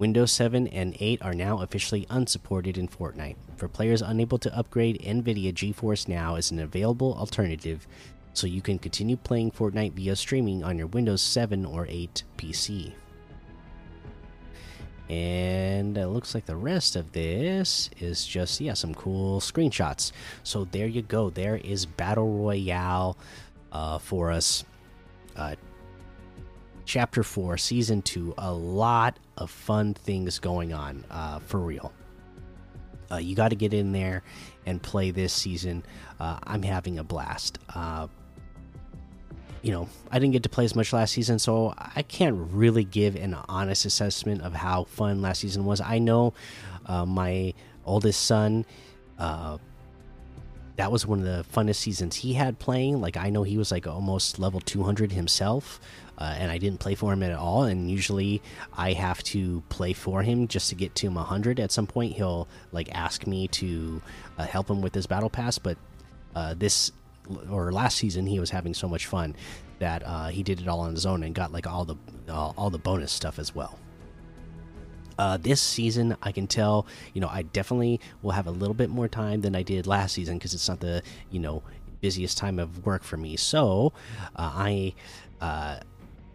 Windows 0.00 0.32
7 0.32 0.66
and 0.68 0.96
8 0.98 1.22
are 1.22 1.34
now 1.34 1.60
officially 1.60 2.06
unsupported 2.10 2.76
in 2.76 2.88
Fortnite. 2.88 3.36
For 3.56 3.68
players 3.68 4.02
unable 4.02 4.38
to 4.38 4.56
upgrade, 4.56 5.00
NVIDIA 5.02 5.52
GeForce 5.52 6.08
Now 6.08 6.34
is 6.34 6.50
an 6.50 6.58
available 6.58 7.14
alternative 7.14 7.86
so 8.32 8.46
you 8.46 8.62
can 8.62 8.78
continue 8.78 9.16
playing 9.16 9.50
Fortnite 9.52 9.92
via 9.92 10.16
streaming 10.16 10.62
on 10.62 10.78
your 10.78 10.86
Windows 10.88 11.22
7 11.22 11.64
or 11.64 11.86
8 11.88 12.24
PC. 12.36 12.92
And 15.08 15.96
it 15.96 16.08
looks 16.08 16.34
like 16.34 16.44
the 16.44 16.56
rest 16.56 16.94
of 16.94 17.12
this 17.12 17.88
is 17.98 18.26
just, 18.26 18.60
yeah, 18.60 18.74
some 18.74 18.94
cool 18.94 19.40
screenshots. 19.40 20.12
So 20.42 20.64
there 20.64 20.86
you 20.86 21.02
go. 21.02 21.30
There 21.30 21.56
is 21.56 21.86
Battle 21.86 22.30
Royale 22.30 23.16
uh, 23.72 23.98
for 23.98 24.30
us. 24.30 24.64
Uh, 25.34 25.54
chapter 26.84 27.22
4, 27.22 27.56
Season 27.56 28.02
2. 28.02 28.34
A 28.36 28.52
lot 28.52 29.18
of 29.38 29.50
fun 29.50 29.94
things 29.94 30.38
going 30.38 30.74
on, 30.74 31.04
uh, 31.10 31.38
for 31.38 31.60
real. 31.60 31.92
Uh, 33.10 33.16
you 33.16 33.34
got 33.34 33.48
to 33.48 33.56
get 33.56 33.72
in 33.72 33.92
there 33.92 34.22
and 34.66 34.82
play 34.82 35.10
this 35.10 35.32
season. 35.32 35.82
Uh, 36.20 36.38
I'm 36.44 36.62
having 36.62 36.98
a 36.98 37.04
blast. 37.04 37.58
You 39.62 39.72
know, 39.72 39.88
I 40.10 40.18
didn't 40.18 40.32
get 40.32 40.44
to 40.44 40.48
play 40.48 40.64
as 40.64 40.76
much 40.76 40.92
last 40.92 41.12
season, 41.12 41.38
so 41.38 41.74
I 41.76 42.02
can't 42.02 42.36
really 42.52 42.84
give 42.84 43.16
an 43.16 43.34
honest 43.48 43.84
assessment 43.84 44.42
of 44.42 44.54
how 44.54 44.84
fun 44.84 45.20
last 45.20 45.40
season 45.40 45.64
was. 45.64 45.80
I 45.80 45.98
know 45.98 46.32
uh, 46.86 47.04
my 47.04 47.54
oldest 47.84 48.24
son, 48.24 48.64
uh, 49.18 49.58
that 50.76 50.92
was 50.92 51.04
one 51.04 51.18
of 51.18 51.24
the 51.24 51.44
funnest 51.52 51.76
seasons 51.76 52.14
he 52.14 52.34
had 52.34 52.60
playing. 52.60 53.00
Like, 53.00 53.16
I 53.16 53.30
know 53.30 53.42
he 53.42 53.58
was 53.58 53.72
like 53.72 53.88
almost 53.88 54.38
level 54.38 54.60
200 54.60 55.10
himself, 55.10 55.80
uh, 56.18 56.36
and 56.38 56.52
I 56.52 56.58
didn't 56.58 56.78
play 56.78 56.94
for 56.94 57.12
him 57.12 57.24
at 57.24 57.32
all. 57.32 57.64
And 57.64 57.90
usually 57.90 58.40
I 58.76 58.92
have 58.92 59.20
to 59.24 59.60
play 59.70 59.92
for 59.92 60.22
him 60.22 60.46
just 60.46 60.68
to 60.68 60.76
get 60.76 60.94
to 60.96 61.08
him 61.08 61.16
100. 61.16 61.58
At 61.58 61.72
some 61.72 61.88
point, 61.88 62.14
he'll 62.14 62.46
like 62.70 62.94
ask 62.94 63.26
me 63.26 63.48
to 63.48 64.00
uh, 64.38 64.46
help 64.46 64.70
him 64.70 64.80
with 64.80 64.94
his 64.94 65.08
battle 65.08 65.28
pass, 65.28 65.58
but 65.58 65.76
uh, 66.36 66.54
this 66.54 66.92
or 67.50 67.72
last 67.72 67.96
season 67.96 68.26
he 68.26 68.40
was 68.40 68.50
having 68.50 68.74
so 68.74 68.88
much 68.88 69.06
fun 69.06 69.34
that 69.78 70.02
uh, 70.04 70.28
he 70.28 70.42
did 70.42 70.60
it 70.60 70.68
all 70.68 70.80
on 70.80 70.92
his 70.92 71.06
own 71.06 71.22
and 71.22 71.34
got 71.34 71.52
like 71.52 71.66
all 71.66 71.84
the 71.84 71.96
uh, 72.28 72.52
all 72.56 72.70
the 72.70 72.78
bonus 72.78 73.12
stuff 73.12 73.38
as 73.38 73.54
well. 73.54 73.78
Uh, 75.18 75.36
this 75.36 75.60
season, 75.60 76.16
I 76.22 76.30
can 76.30 76.46
tell, 76.46 76.86
you 77.12 77.20
know, 77.20 77.28
I 77.28 77.42
definitely 77.42 78.00
will 78.22 78.30
have 78.30 78.46
a 78.46 78.52
little 78.52 78.74
bit 78.74 78.88
more 78.88 79.08
time 79.08 79.40
than 79.40 79.56
I 79.56 79.62
did 79.62 79.86
last 79.86 80.12
season 80.14 80.38
because 80.38 80.54
it's 80.54 80.68
not 80.68 80.78
the, 80.78 81.02
you 81.30 81.40
know, 81.40 81.64
busiest 82.00 82.38
time 82.38 82.60
of 82.60 82.86
work 82.86 83.02
for 83.02 83.16
me. 83.16 83.36
So, 83.36 83.92
uh, 84.36 84.52
I, 84.54 84.94
uh, 85.40 85.80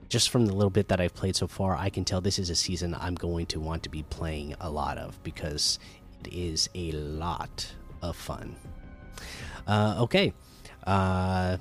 just 0.10 0.30
from 0.30 0.46
the 0.46 0.54
little 0.54 0.70
bit 0.70 0.90
that 0.90 1.00
I've 1.00 1.14
played 1.14 1.38
so 1.38 1.48
far, 1.48 1.78
I 1.78 1.90
can 1.90 2.04
tell 2.04 2.20
this 2.20 2.38
is 2.38 2.50
a 2.50 2.56
season 2.56 2.94
I'm 2.94 3.16
going 3.16 3.46
to 3.48 3.60
want 3.62 3.84
to 3.84 3.90
be 3.90 4.04
playing 4.04 4.54
a 4.60 4.70
lot 4.70 4.98
of 4.98 5.22
because 5.24 5.80
it 6.26 6.34
is 6.34 6.70
a 6.76 6.92
lot 6.92 7.74
of 8.02 8.18
fun. 8.18 8.56
Uh, 9.66 9.96
okay, 10.00 10.34
uh, 10.86 11.58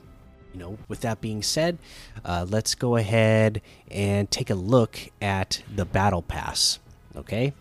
you 0.52 0.61
know, 0.61 0.79
with 0.88 1.00
that 1.00 1.21
being 1.21 1.43
said, 1.43 1.79
uh, 2.25 2.47
let's 2.49 2.75
go 2.75 2.97
ahead 2.97 3.62
and 3.91 4.31
take 4.31 4.50
a 4.50 4.55
look 4.55 4.99
at 5.21 5.62
the 5.75 5.85
battle 5.85 6.23
pass. 6.23 6.79
Okay, 7.17 7.52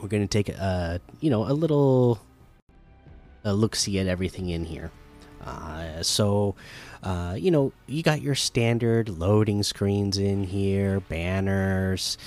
we're 0.00 0.08
gonna 0.08 0.26
take 0.26 0.48
a 0.48 1.00
you 1.20 1.30
know 1.30 1.44
a 1.44 1.52
little 1.52 2.20
a 3.44 3.54
look 3.54 3.76
see 3.76 3.98
at 3.98 4.06
everything 4.06 4.48
in 4.50 4.64
here. 4.64 4.90
Uh, 5.44 6.02
so, 6.02 6.56
uh, 7.04 7.36
you 7.38 7.50
know, 7.50 7.72
you 7.86 8.02
got 8.02 8.20
your 8.20 8.34
standard 8.34 9.08
loading 9.08 9.62
screens 9.62 10.18
in 10.18 10.42
here, 10.42 11.00
banners. 11.00 12.18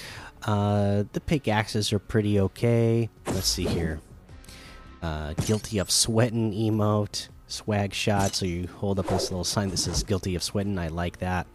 Uh, 0.43 1.03
the 1.11 1.19
pickaxes 1.19 1.91
are 1.91 1.99
pretty 1.99 2.39
okay. 2.39 3.09
Let's 3.27 3.47
see 3.47 3.65
here. 3.65 3.99
Uh, 5.01 5.33
guilty 5.33 5.79
of 5.79 5.91
sweating 5.91 6.53
emote 6.53 7.27
swag 7.49 7.93
shot. 7.93 8.35
So 8.35 8.45
you 8.45 8.67
hold 8.77 8.99
up 8.99 9.07
this 9.07 9.29
little 9.31 9.43
sign 9.43 9.69
that 9.69 9.77
says 9.77 10.03
"Guilty 10.03 10.35
of 10.35 10.43
Sweating." 10.43 10.79
I 10.79 10.87
like 10.87 11.19
that. 11.19 11.47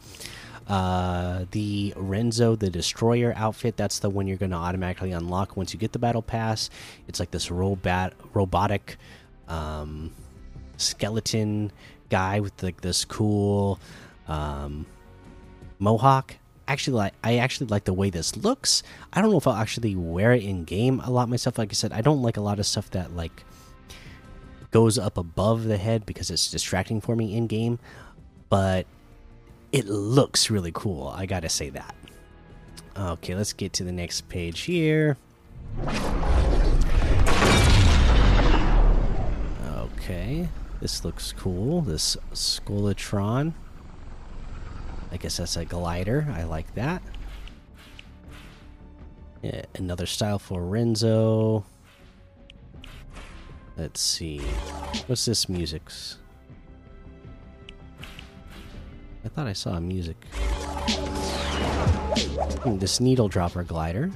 Uh, 0.67 1.45
the 1.51 1.93
Renzo 1.97 2.57
the 2.57 2.71
Destroyer 2.71 3.33
outfit. 3.37 3.77
That's 3.77 3.99
the 3.99 4.11
one 4.11 4.27
you're 4.27 4.39
going 4.39 4.51
to 4.51 4.57
automatically 4.57 5.13
unlock 5.13 5.57
once 5.57 5.75
you 5.75 5.81
get 5.81 5.93
the 5.93 5.99
battle 5.99 6.23
pass. 6.23 6.71
It's 7.09 7.21
like 7.21 7.31
this 7.31 7.51
robot 7.51 8.15
robotic 8.33 8.97
um, 9.49 10.13
skeleton 10.77 11.71
guy 12.09 12.41
with 12.41 12.63
like 12.63 12.81
this 12.81 13.05
cool 13.05 13.79
um, 14.29 14.87
mohawk. 15.79 16.37
Actually, 16.67 16.97
like 16.97 17.15
I 17.23 17.37
actually 17.37 17.67
like 17.67 17.85
the 17.85 17.93
way 17.93 18.09
this 18.09 18.37
looks. 18.37 18.83
I 19.13 19.21
don't 19.21 19.31
know 19.31 19.37
if 19.37 19.47
I'll 19.47 19.55
actually 19.55 19.95
wear 19.97 20.33
it 20.33 20.43
in 20.43 20.65
game 20.65 21.01
a 21.01 21.11
lot 21.11 21.29
myself. 21.29 21.59
Like 21.59 21.71
I 21.71 21.75
said, 21.75 21.93
I 21.93 22.01
don't 22.01 22.23
like 22.23 22.39
a 22.39 22.41
lot 22.41 22.59
of 22.59 22.65
stuff 22.65 22.91
that 22.93 23.15
like 23.15 23.45
goes 24.75 24.99
up 24.99 25.17
above 25.17 25.63
the 25.63 25.77
head 25.77 26.05
because 26.05 26.33
it's 26.33 26.51
distracting 26.51 27.01
for 27.01 27.15
me 27.15 27.37
in 27.37 27.47
game, 27.47 27.79
but 28.49 28.85
it 29.71 29.87
looks 29.87 30.51
really 30.51 30.73
cool. 30.75 31.07
I 31.07 31.27
gotta 31.27 31.49
say 31.49 31.71
that. 31.71 31.95
Okay, 32.97 33.37
let's 33.37 33.53
get 33.53 33.73
to 33.75 33.85
the 33.85 33.93
next 33.93 34.29
page 34.29 34.63
here. 34.63 35.17
Okay, 39.93 40.49
this 40.81 41.05
looks 41.05 41.31
cool. 41.31 41.81
This 41.81 42.17
Scolatron. 42.33 43.53
I 45.13 45.17
guess 45.19 45.37
that's 45.37 45.57
a 45.57 45.65
glider. 45.65 46.27
I 46.35 46.43
like 46.43 46.75
that. 46.75 47.01
Yeah, 49.41 49.67
another 49.77 50.07
style 50.07 50.41
for 50.41 50.61
Renzo. 50.65 51.65
Let's 53.77 54.01
see. 54.01 54.39
What's 55.07 55.25
this 55.25 55.49
music's? 55.49 56.19
I 59.25 59.29
thought 59.29 59.47
I 59.47 59.53
saw 59.53 59.81
music. 59.81 60.17
Hmm, 62.63 62.79
this 62.79 63.01
needle 63.01 63.29
dropper 63.29 63.65
glider. 63.65 64.11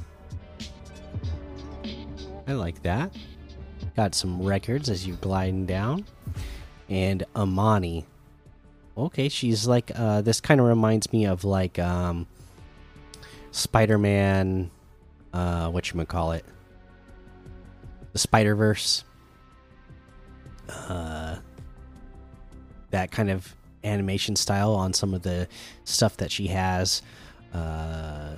I 2.46 2.52
like 2.52 2.82
that. 2.82 3.14
Got 3.96 4.14
some 4.14 4.42
records 4.42 4.88
as 4.88 5.06
you're 5.06 5.16
gliding 5.16 5.66
down. 5.66 6.04
And 6.88 7.24
Imani. 7.36 8.06
Okay, 8.96 9.28
she's 9.28 9.66
like, 9.66 9.90
uh, 9.94 10.20
this 10.22 10.40
kind 10.40 10.60
of 10.60 10.66
reminds 10.66 11.12
me 11.12 11.26
of 11.26 11.44
like, 11.44 11.78
um, 11.78 12.26
Spider 13.50 13.98
Man, 13.98 14.70
uh, 15.32 15.70
call 16.06 16.32
it? 16.32 16.44
The 18.12 18.18
Spider 18.18 18.54
Verse. 18.54 19.04
Uh, 20.68 21.36
that 22.90 23.10
kind 23.10 23.30
of 23.30 23.54
animation 23.84 24.36
style 24.36 24.74
on 24.74 24.92
some 24.92 25.14
of 25.14 25.22
the 25.22 25.48
stuff 25.84 26.16
that 26.16 26.30
she 26.30 26.48
has 26.48 27.02
uh, 27.54 28.34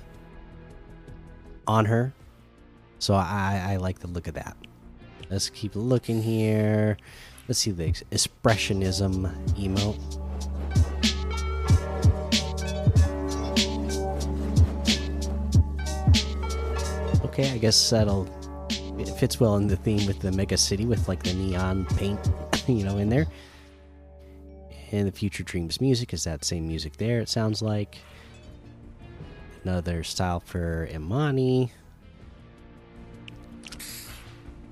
on 1.67 1.85
her. 1.85 2.13
So 2.99 3.15
I, 3.15 3.65
I 3.71 3.77
like 3.77 4.01
the 4.01 4.09
look 4.09 4.29
of 4.29 4.35
that. 4.35 4.57
Let's 5.31 5.49
keep 5.49 5.73
looking 5.75 6.23
here. 6.23 6.97
Let's 7.49 7.61
see 7.61 7.71
the 7.71 7.85
expressionism 7.85 9.33
emote. 9.55 9.99
Okay, 17.25 17.53
I 17.53 17.59
guess 17.59 17.91
that'll 17.91 18.29
fits 19.21 19.39
well 19.39 19.57
in 19.57 19.67
the 19.67 19.77
theme 19.77 20.07
with 20.07 20.19
the 20.21 20.33
mega 20.33 20.57
city 20.57 20.87
with 20.87 21.07
like 21.07 21.23
the 21.23 21.35
neon 21.35 21.85
paint, 21.97 22.19
you 22.67 22.83
know, 22.83 22.97
in 22.97 23.11
there. 23.11 23.27
And 24.93 25.07
the 25.07 25.13
Future 25.13 25.43
Dreams 25.43 25.79
music 25.79 26.15
is 26.15 26.25
that 26.25 26.43
same 26.43 26.67
music 26.67 26.97
there, 26.97 27.21
it 27.21 27.29
sounds 27.29 27.61
like. 27.61 27.99
Another 29.63 30.03
style 30.05 30.41
for 30.41 30.89
Imani. 30.91 31.71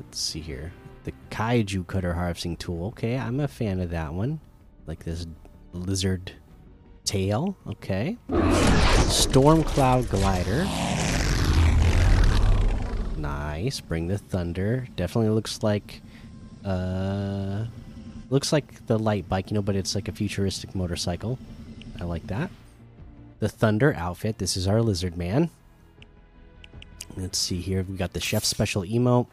Let's 0.01 0.19
see 0.19 0.41
here. 0.41 0.73
The 1.05 1.13
Kaiju 1.31 1.87
Cutter 1.87 2.15
Harvesting 2.15 2.57
Tool. 2.57 2.87
Okay, 2.87 3.19
I'm 3.19 3.41
a 3.41 3.49
fan 3.49 3.81
of 3.81 3.91
that 3.91 4.15
one. 4.15 4.41
Like 4.87 5.05
this 5.05 5.27
lizard 5.75 6.33
tail. 7.05 7.55
Okay. 7.67 8.17
Storm 9.09 9.63
Cloud 9.63 10.09
Glider. 10.09 10.67
Nice. 13.63 13.81
Bring 13.81 14.09
the 14.09 14.19
thunder. 14.19 14.87
Definitely 14.97 15.31
looks 15.31 15.63
like 15.63 16.01
uh 16.65 17.65
Looks 18.31 18.53
like 18.53 18.87
the 18.87 18.99
light 18.99 19.29
bike, 19.29 19.51
you 19.51 19.55
know, 19.55 19.63
but 19.63 19.75
it's 19.75 19.95
like 19.95 20.09
a 20.09 20.13
futuristic 20.13 20.75
motorcycle. 20.75 21.39
I 21.99 22.05
like 22.05 22.27
that. 22.27 22.51
The 23.39 23.49
Thunder 23.49 23.95
outfit. 23.95 24.37
This 24.37 24.57
is 24.57 24.69
our 24.69 24.83
lizard 24.83 25.17
man. 25.17 25.49
Let's 27.17 27.39
see 27.39 27.61
here. 27.61 27.85
We 27.89 27.97
got 27.97 28.13
the 28.13 28.21
chef 28.21 28.45
special 28.45 28.83
emote. 28.83 29.29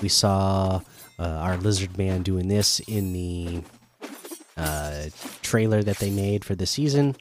We 0.00 0.08
saw 0.08 0.80
uh, 1.18 1.22
our 1.22 1.58
lizard 1.58 1.98
man 1.98 2.22
doing 2.22 2.48
this 2.48 2.80
in 2.80 3.12
the 3.12 3.62
uh, 4.56 5.04
trailer 5.42 5.82
that 5.82 5.98
they 5.98 6.10
made 6.10 6.46
for 6.46 6.54
the 6.54 6.66
season. 6.66 7.16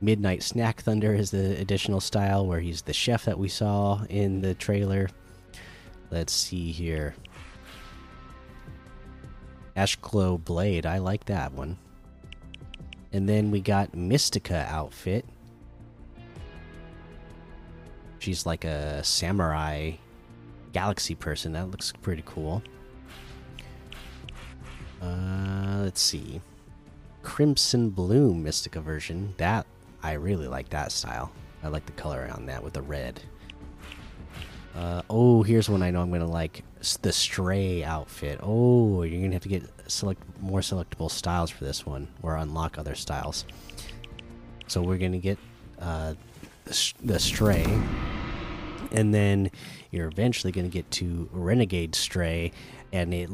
Midnight 0.00 0.42
Snack 0.42 0.80
Thunder 0.80 1.14
is 1.14 1.30
the 1.30 1.60
additional 1.60 2.00
style 2.00 2.46
where 2.46 2.60
he's 2.60 2.82
the 2.82 2.94
chef 2.94 3.26
that 3.26 3.38
we 3.38 3.48
saw 3.48 4.02
in 4.08 4.40
the 4.40 4.54
trailer. 4.54 5.10
Let's 6.10 6.32
see 6.32 6.72
here. 6.72 7.14
Ashglow 9.76 10.42
Blade. 10.42 10.86
I 10.86 10.98
like 10.98 11.26
that 11.26 11.52
one. 11.52 11.76
And 13.12 13.28
then 13.28 13.50
we 13.50 13.60
got 13.60 13.94
Mystica 13.94 14.66
outfit. 14.68 15.24
She's 18.18 18.46
like 18.46 18.64
a 18.64 19.04
samurai 19.04 19.92
galaxy 20.72 21.14
person. 21.14 21.52
That 21.52 21.70
looks 21.70 21.92
pretty 21.92 22.22
cool. 22.26 22.62
Uh, 25.00 25.80
let's 25.82 26.00
see. 26.00 26.40
Crimson 27.22 27.90
Bloom 27.90 28.42
Mystica 28.42 28.80
version. 28.80 29.34
That 29.36 29.66
I 30.02 30.12
really 30.12 30.48
like 30.48 30.68
that 30.70 30.92
style. 30.92 31.32
I 31.62 31.68
like 31.68 31.86
the 31.86 31.92
color 31.92 32.30
on 32.34 32.46
that 32.46 32.62
with 32.62 32.72
the 32.72 32.82
red. 32.82 33.20
Uh, 34.76 35.00
oh, 35.08 35.42
here's 35.42 35.70
one 35.70 35.82
I 35.82 35.90
know 35.90 36.02
I'm 36.02 36.10
gonna 36.10 36.26
like 36.26 36.62
the 37.00 37.12
Stray 37.12 37.82
outfit. 37.82 38.40
Oh, 38.42 39.02
you're 39.04 39.22
gonna 39.22 39.32
have 39.32 39.42
to 39.44 39.48
get 39.48 39.64
select 39.90 40.22
more 40.40 40.60
selectable 40.60 41.10
styles 41.10 41.50
for 41.50 41.64
this 41.64 41.86
one, 41.86 42.08
or 42.22 42.36
unlock 42.36 42.76
other 42.76 42.94
styles. 42.94 43.46
So 44.66 44.82
we're 44.82 44.98
gonna 44.98 45.18
get 45.18 45.38
uh, 45.80 46.14
the, 46.66 46.92
the 47.02 47.18
Stray, 47.18 47.64
and 48.92 49.14
then 49.14 49.50
you're 49.90 50.08
eventually 50.08 50.52
gonna 50.52 50.68
get 50.68 50.90
to 50.92 51.26
Renegade 51.32 51.94
Stray, 51.94 52.52
and 52.92 53.14
it, 53.14 53.30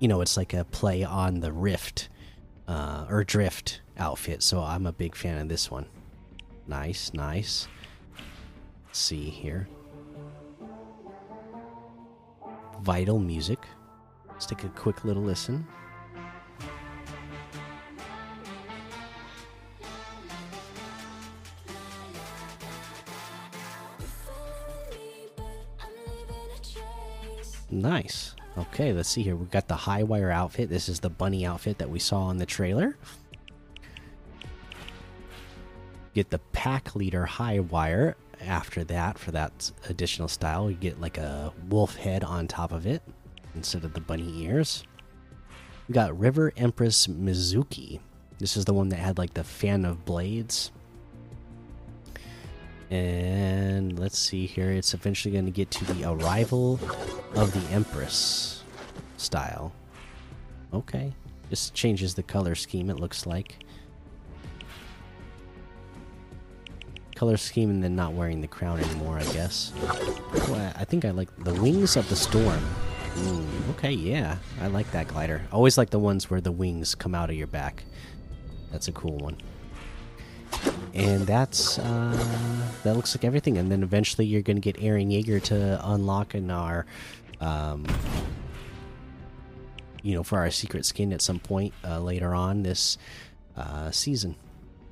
you 0.00 0.08
know, 0.08 0.20
it's 0.20 0.36
like 0.36 0.52
a 0.52 0.64
play 0.64 1.02
on 1.02 1.40
the 1.40 1.50
Rift 1.50 2.10
uh, 2.68 3.06
or 3.08 3.24
Drift 3.24 3.80
outfit. 3.96 4.42
So 4.42 4.60
I'm 4.60 4.84
a 4.84 4.92
big 4.92 5.16
fan 5.16 5.38
of 5.38 5.48
this 5.48 5.70
one. 5.70 5.86
Nice, 6.66 7.14
nice. 7.14 7.68
Let's 8.86 8.98
see 8.98 9.30
here. 9.30 9.66
Vital 12.84 13.18
Music. 13.18 13.58
Let's 14.28 14.44
take 14.44 14.62
a 14.62 14.68
quick 14.68 15.06
little 15.06 15.22
listen. 15.22 15.66
Nice. 27.70 28.36
Okay, 28.58 28.92
let's 28.92 29.08
see 29.08 29.22
here. 29.22 29.34
We've 29.34 29.50
got 29.50 29.66
the 29.66 29.74
high 29.74 30.02
wire 30.02 30.30
outfit. 30.30 30.68
This 30.68 30.90
is 30.90 31.00
the 31.00 31.08
bunny 31.08 31.46
outfit 31.46 31.78
that 31.78 31.88
we 31.88 31.98
saw 31.98 32.28
in 32.28 32.36
the 32.36 32.44
trailer. 32.44 32.98
Get 36.12 36.28
the 36.28 36.38
pack 36.52 36.94
leader 36.94 37.24
high 37.24 37.60
wire 37.60 38.14
after 38.44 38.84
that 38.84 39.18
for 39.18 39.30
that 39.32 39.70
additional 39.88 40.28
style 40.28 40.70
you 40.70 40.76
get 40.76 41.00
like 41.00 41.18
a 41.18 41.52
wolf 41.68 41.96
head 41.96 42.22
on 42.22 42.46
top 42.46 42.72
of 42.72 42.86
it 42.86 43.02
instead 43.54 43.84
of 43.84 43.94
the 43.94 44.00
bunny 44.00 44.42
ears. 44.42 44.84
We 45.88 45.92
got 45.92 46.18
river 46.18 46.52
empress 46.56 47.06
mizuki. 47.06 48.00
This 48.38 48.56
is 48.56 48.64
the 48.64 48.74
one 48.74 48.88
that 48.88 48.98
had 48.98 49.18
like 49.18 49.34
the 49.34 49.44
fan 49.44 49.84
of 49.84 50.04
blades. 50.04 50.72
And 52.90 53.98
let's 53.98 54.18
see 54.18 54.46
here. 54.46 54.70
It's 54.70 54.94
eventually 54.94 55.32
going 55.32 55.46
to 55.46 55.50
get 55.50 55.70
to 55.72 55.84
the 55.92 56.10
arrival 56.10 56.78
of 57.34 57.52
the 57.52 57.72
empress 57.72 58.62
style. 59.16 59.72
Okay. 60.72 61.12
Just 61.50 61.74
changes 61.74 62.14
the 62.14 62.22
color 62.22 62.54
scheme 62.54 62.90
it 62.90 62.98
looks 62.98 63.26
like 63.26 63.63
color 67.14 67.36
scheme 67.36 67.70
and 67.70 67.82
then 67.82 67.96
not 67.96 68.12
wearing 68.12 68.40
the 68.40 68.48
crown 68.48 68.80
anymore, 68.80 69.18
I 69.18 69.24
guess. 69.32 69.72
Well, 70.48 70.72
I 70.76 70.84
think 70.84 71.04
I 71.04 71.10
like 71.10 71.28
the 71.44 71.54
Wings 71.54 71.96
of 71.96 72.08
the 72.08 72.16
Storm. 72.16 72.62
Ooh, 73.18 73.46
okay, 73.70 73.92
yeah. 73.92 74.38
I 74.60 74.66
like 74.66 74.90
that 74.92 75.08
glider. 75.08 75.42
Always 75.52 75.78
like 75.78 75.90
the 75.90 75.98
ones 75.98 76.28
where 76.28 76.40
the 76.40 76.52
wings 76.52 76.94
come 76.94 77.14
out 77.14 77.30
of 77.30 77.36
your 77.36 77.46
back. 77.46 77.84
That's 78.72 78.88
a 78.88 78.92
cool 78.92 79.18
one. 79.18 79.36
And 80.94 81.26
that's, 81.26 81.78
uh, 81.78 82.66
that 82.82 82.94
looks 82.94 83.16
like 83.16 83.24
everything. 83.24 83.58
And 83.58 83.70
then 83.70 83.82
eventually 83.82 84.26
you're 84.26 84.42
going 84.42 84.56
to 84.56 84.60
get 84.60 84.76
Eren 84.82 85.08
Yeager 85.10 85.42
to 85.44 85.80
unlock 85.88 86.34
in 86.34 86.50
our, 86.50 86.86
um, 87.40 87.86
you 90.02 90.14
know, 90.14 90.22
for 90.22 90.38
our 90.38 90.50
secret 90.50 90.84
skin 90.84 91.12
at 91.12 91.22
some 91.22 91.38
point 91.38 91.72
uh, 91.84 92.00
later 92.00 92.34
on 92.34 92.62
this 92.62 92.98
uh, 93.56 93.90
season 93.90 94.36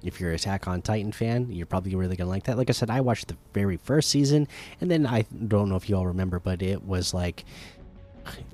if 0.03 0.21
you're 0.21 0.33
Attack 0.33 0.67
on 0.69 0.83
Titan 0.83 1.12
fan, 1.12 1.51
you're 1.51 1.67
probably 1.67 1.95
really 1.95 2.17
gonna 2.17 2.31
like 2.31 2.45
that. 2.45 2.57
Like 2.57 2.71
I 2.71 2.73
said, 2.73 2.91
I 2.91 3.01
watched 3.01 3.29
the 3.29 3.37
very 3.53 3.77
first 3.77 4.11
season, 4.11 4.49
and 4.81 4.91
then 4.91 5.07
I 5.07 5.27
don't 5.47 5.69
know 5.69 5.77
if 5.77 5.88
you 5.88 5.97
all 5.97 6.07
remember, 6.07 6.38
but 6.38 6.62
it 6.62 6.85
was 6.85 7.15
like 7.15 7.45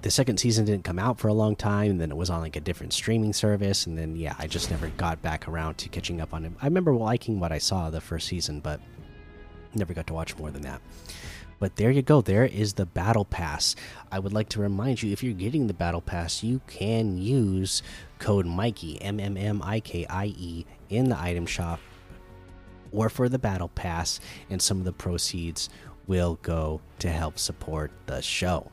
the 0.00 0.10
second 0.10 0.38
season 0.40 0.64
didn't 0.64 0.84
come 0.84 0.98
out 0.98 1.18
for 1.18 1.28
a 1.28 1.34
long 1.34 1.54
time, 1.56 1.90
and 1.90 2.00
then 2.00 2.10
it 2.10 2.16
was 2.16 2.30
on 2.30 2.40
like 2.40 2.56
a 2.56 2.60
different 2.60 2.92
streaming 2.92 3.32
service, 3.32 3.86
and 3.86 3.98
then 3.98 4.16
yeah, 4.16 4.34
I 4.38 4.46
just 4.46 4.70
never 4.70 4.88
got 4.96 5.22
back 5.22 5.46
around 5.48 5.78
to 5.78 5.88
catching 5.88 6.20
up 6.20 6.32
on 6.32 6.44
it. 6.44 6.52
I 6.62 6.66
remember 6.66 6.94
liking 6.94 7.40
what 7.40 7.52
I 7.52 7.58
saw 7.58 7.90
the 7.90 8.00
first 8.00 8.28
season, 8.28 8.60
but 8.60 8.80
Never 9.74 9.94
got 9.94 10.06
to 10.08 10.14
watch 10.14 10.36
more 10.36 10.50
than 10.50 10.62
that. 10.62 10.80
But 11.60 11.76
there 11.76 11.90
you 11.90 12.02
go. 12.02 12.20
There 12.20 12.44
is 12.44 12.74
the 12.74 12.86
Battle 12.86 13.24
Pass. 13.24 13.74
I 14.12 14.20
would 14.20 14.32
like 14.32 14.48
to 14.50 14.60
remind 14.60 15.02
you 15.02 15.12
if 15.12 15.22
you're 15.24 15.34
getting 15.34 15.66
the 15.66 15.74
Battle 15.74 16.00
Pass, 16.00 16.42
you 16.44 16.60
can 16.68 17.18
use 17.18 17.82
code 18.20 18.46
Mikey, 18.46 19.02
M 19.02 19.18
M 19.18 19.36
M 19.36 19.60
I 19.62 19.80
K 19.80 20.06
I 20.06 20.26
E, 20.26 20.66
in 20.90 21.08
the 21.08 21.20
item 21.20 21.46
shop 21.46 21.80
or 22.90 23.08
for 23.08 23.28
the 23.28 23.38
Battle 23.38 23.68
Pass, 23.68 24.18
and 24.48 24.62
some 24.62 24.78
of 24.78 24.84
the 24.84 24.92
proceeds 24.92 25.68
will 26.06 26.38
go 26.42 26.80
to 27.00 27.10
help 27.10 27.38
support 27.38 27.90
the 28.06 28.22
show. 28.22 28.70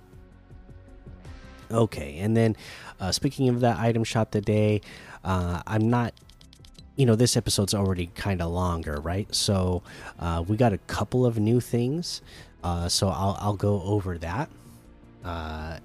Okay, 1.69 2.19
and 2.19 2.35
then 2.37 2.55
uh, 2.99 3.11
speaking 3.11 3.49
of 3.49 3.59
that 3.59 3.77
item 3.77 4.03
shop 4.03 4.31
today, 4.31 4.81
uh, 5.23 5.61
I'm 5.67 5.89
not 5.89 6.13
you 6.95 7.05
know 7.05 7.15
this 7.15 7.35
episode's 7.35 7.73
already 7.73 8.07
kind 8.15 8.41
of 8.41 8.51
longer 8.51 9.01
right? 9.01 9.33
So 9.35 9.83
uh, 10.17 10.45
we 10.47 10.55
got 10.55 10.71
a 10.71 10.77
couple 10.77 11.25
of 11.25 11.37
new 11.37 11.59
things 11.59 12.21
uh, 12.65 12.89
so 12.89 13.09
I'll, 13.09 13.37
I'll 13.39 13.55
go 13.55 13.79
over 13.83 14.17
that. 14.17 14.49
Uh, 15.23 15.77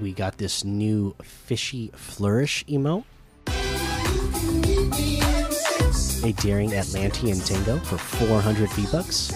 we 0.00 0.12
got 0.12 0.38
this 0.38 0.64
new 0.64 1.16
fishy 1.20 1.90
flourish 1.96 2.64
emote 2.66 3.04
a 6.26 6.32
daring 6.32 6.74
atlantean 6.74 7.38
tango 7.38 7.78
for 7.78 7.96
400 7.98 8.68
v 8.70 8.86
bucks 8.90 9.32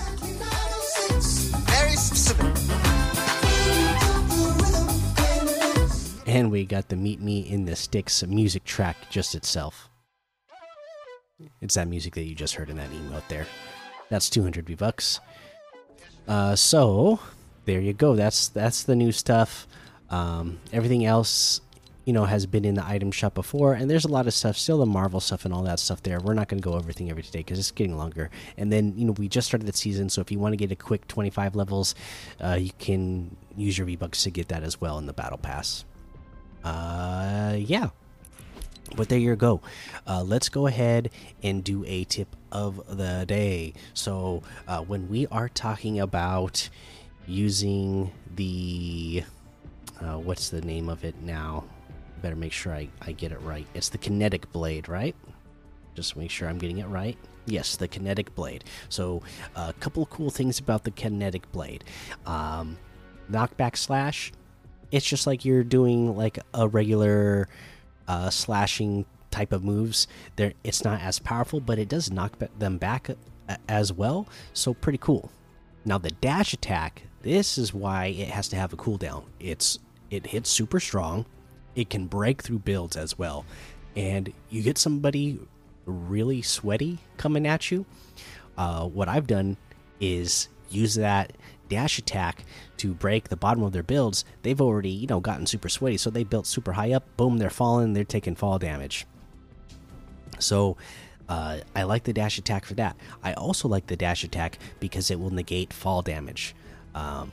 and 6.27 6.51
we 6.51 6.65
got 6.65 6.89
the 6.89 6.97
meet 6.97 7.21
me 7.21 7.41
in 7.41 7.65
the 7.65 7.77
sticks 7.77 8.25
music 8.27 8.65
track 8.65 8.97
just 9.11 9.35
itself 9.35 9.89
It's 11.61 11.75
that 11.75 11.89
music 11.89 12.15
that 12.15 12.25
you 12.25 12.35
just 12.35 12.55
heard 12.55 12.71
in 12.71 12.77
that 12.77 12.91
emote 12.91 13.29
there. 13.29 13.47
That's 14.09 14.29
200 14.29 14.67
V 14.67 14.75
bucks. 14.75 15.21
Uh, 16.29 16.57
so 16.57 17.21
there 17.65 17.81
you 17.81 17.93
go. 17.93 18.15
That's 18.17 18.49
that's 18.49 18.83
the 18.83 18.97
new 18.97 19.13
stuff. 19.13 19.67
Um, 20.11 20.59
everything 20.73 21.05
else, 21.07 21.61
you 22.11 22.15
know, 22.15 22.25
has 22.25 22.45
been 22.45 22.65
in 22.65 22.75
the 22.75 22.85
item 22.85 23.13
shop 23.13 23.35
before, 23.35 23.73
and 23.73 23.89
there's 23.89 24.05
a 24.05 24.09
lot 24.09 24.27
of 24.27 24.35
stuff, 24.35 24.57
still 24.57 24.79
the 24.79 24.85
Marvel 24.85 25.21
stuff 25.21 25.45
and 25.45 25.55
all 25.55 25.63
that 25.63 25.79
stuff 25.79 26.03
there. 26.03 26.19
We're 26.19 26.35
not 26.35 26.49
going 26.49 26.61
to 26.61 26.65
go 26.65 26.73
over 26.73 26.81
everything 26.81 27.09
every 27.09 27.23
day 27.23 27.39
because 27.39 27.57
it's 27.61 27.71
getting 27.71 27.97
longer. 27.97 28.31
And 28.57 28.73
then, 28.73 28.95
you 28.97 29.05
know, 29.05 29.13
we 29.13 29.29
just 29.29 29.47
started 29.47 29.65
the 29.65 29.73
season, 29.73 30.09
so 30.09 30.21
if 30.21 30.33
you 30.33 30.41
want 30.41 30.55
to 30.55 30.57
get 30.57 30.73
a 30.73 30.75
quick 30.75 31.07
25 31.07 31.55
levels, 31.55 31.95
uh, 32.41 32.59
you 32.61 32.73
can 32.81 33.37
use 33.57 33.79
your 33.79 33.87
V 33.87 33.95
bucks 33.95 34.25
to 34.25 34.31
get 34.33 34.49
that 34.49 34.65
as 34.65 34.81
well 34.81 34.99
in 34.99 35.07
the 35.07 35.13
battle 35.13 35.39
pass. 35.39 35.85
Uh, 36.65 37.55
yeah 37.57 37.91
but 38.97 39.09
there 39.09 39.21
you 39.21 39.37
go. 39.37 39.61
Uh, 40.05 40.25
let's 40.25 40.49
go 40.49 40.67
ahead 40.67 41.11
and 41.45 41.63
do 41.63 41.85
a 41.87 42.03
tip 42.03 42.35
of 42.51 42.83
the 42.97 43.25
day. 43.25 43.73
So, 43.95 44.43
uh, 44.67 44.81
when 44.81 45.09
we 45.09 45.29
are 45.29 45.49
talking 45.49 46.01
about 46.01 46.71
using 47.25 48.11
the 48.35 49.23
uh, 50.01 50.19
what's 50.19 50.49
the 50.51 50.61
name 50.61 50.89
of 50.89 51.05
it 51.05 51.23
now? 51.23 51.67
Better 52.23 52.37
make 52.37 52.53
sure 52.53 52.73
I, 52.75 52.89
I 53.01 53.13
get 53.13 53.33
it 53.33 53.41
right. 53.43 53.67
It's 53.75 53.89
the 53.89 53.99
kinetic 53.99 54.51
blade, 54.53 54.89
right? 54.89 55.15
Just 55.95 56.17
make 56.17 56.31
sure 56.31 56.49
I'm 56.49 56.59
getting 56.59 56.79
it 56.79 56.87
right. 56.87 57.17
Yes, 57.47 57.77
the 57.77 57.89
kinetic 57.89 58.35
blade. 58.35 58.65
So, 58.89 59.23
a 59.57 59.73
couple 59.81 60.07
cool 60.07 60.31
things 60.31 60.59
about 60.59 60.85
the 60.85 60.91
kinetic 60.91 61.51
blade. 61.53 61.85
Um, 62.27 62.79
knockback 63.31 63.77
slash. 63.77 64.33
It's 64.93 65.07
just 65.07 65.27
like 65.27 65.45
you're 65.45 65.65
doing 65.65 66.17
like 66.17 66.39
a 66.53 66.69
regular 66.69 67.49
uh, 68.09 68.31
slashing 68.31 69.07
type 69.31 69.53
of 69.53 69.65
moves. 69.65 70.07
There, 70.37 70.53
it's 70.65 70.85
not 70.85 71.01
as 71.01 71.19
powerful, 71.19 71.61
but 71.61 71.79
it 71.79 71.89
does 71.89 72.11
knock 72.11 72.39
them 72.59 72.79
back 72.79 73.11
as 73.69 73.93
well. 73.93 74.29
So 74.53 74.75
pretty 74.75 74.99
cool. 74.99 75.31
Now 75.85 75.99
the 75.99 76.11
dash 76.11 76.53
attack. 76.53 77.03
This 77.23 77.59
is 77.59 77.75
why 77.75 78.07
it 78.07 78.29
has 78.29 78.49
to 78.49 78.57
have 78.57 78.73
a 78.73 78.77
cooldown. 78.77 79.25
It's 79.39 79.79
it 80.11 80.27
hits 80.27 80.51
super 80.51 80.81
strong. 80.81 81.27
It 81.75 81.91
can 81.91 82.07
break 82.07 82.43
through 82.43 82.61
builds 82.61 82.97
as 82.97 83.19
well, 83.19 83.45
and 83.97 84.33
you 84.49 84.63
get 84.63 84.79
somebody 84.79 85.39
really 85.87 86.43
sweaty 86.43 86.99
coming 87.17 87.47
at 87.47 87.71
you. 87.71 87.87
Uh, 88.57 88.87
what 88.87 89.09
I've 89.09 89.27
done 89.27 89.57
is 90.01 90.49
use 90.69 90.95
that 90.97 91.33
dash 91.71 91.99
attack 91.99 92.45
to 92.77 92.93
break 92.93 93.29
the 93.29 93.37
bottom 93.37 93.63
of 93.63 93.73
their 93.73 93.83
builds, 93.83 94.27
they've 94.43 94.61
already, 94.61 94.91
you 94.91 95.07
know, 95.07 95.21
gotten 95.21 95.47
super 95.47 95.71
sweaty. 95.71 95.97
So 95.97 96.11
they 96.11 96.25
built 96.25 96.47
super 96.47 96.73
high 96.73 96.93
up. 96.93 97.05
Boom, 97.17 97.39
they're 97.39 97.49
falling. 97.49 97.95
They're 97.95 98.05
taking 98.05 98.35
fall 98.35 98.59
damage. 98.59 99.07
So 100.39 100.77
uh, 101.29 101.59
I 101.75 101.85
like 101.85 102.05
the 102.05 102.13
dash 102.13 102.37
attack 102.37 102.67
for 102.67 102.75
that. 102.75 102.97
I 103.23 103.33
also 103.35 103.69
like 103.69 103.87
the 103.87 103.97
dash 103.97 104.25
attack 104.25 104.59
because 104.81 105.11
it 105.11 105.19
will 105.19 105.31
negate 105.31 105.73
fall 105.73 106.03
damage. 106.03 106.55
Um, 106.95 107.31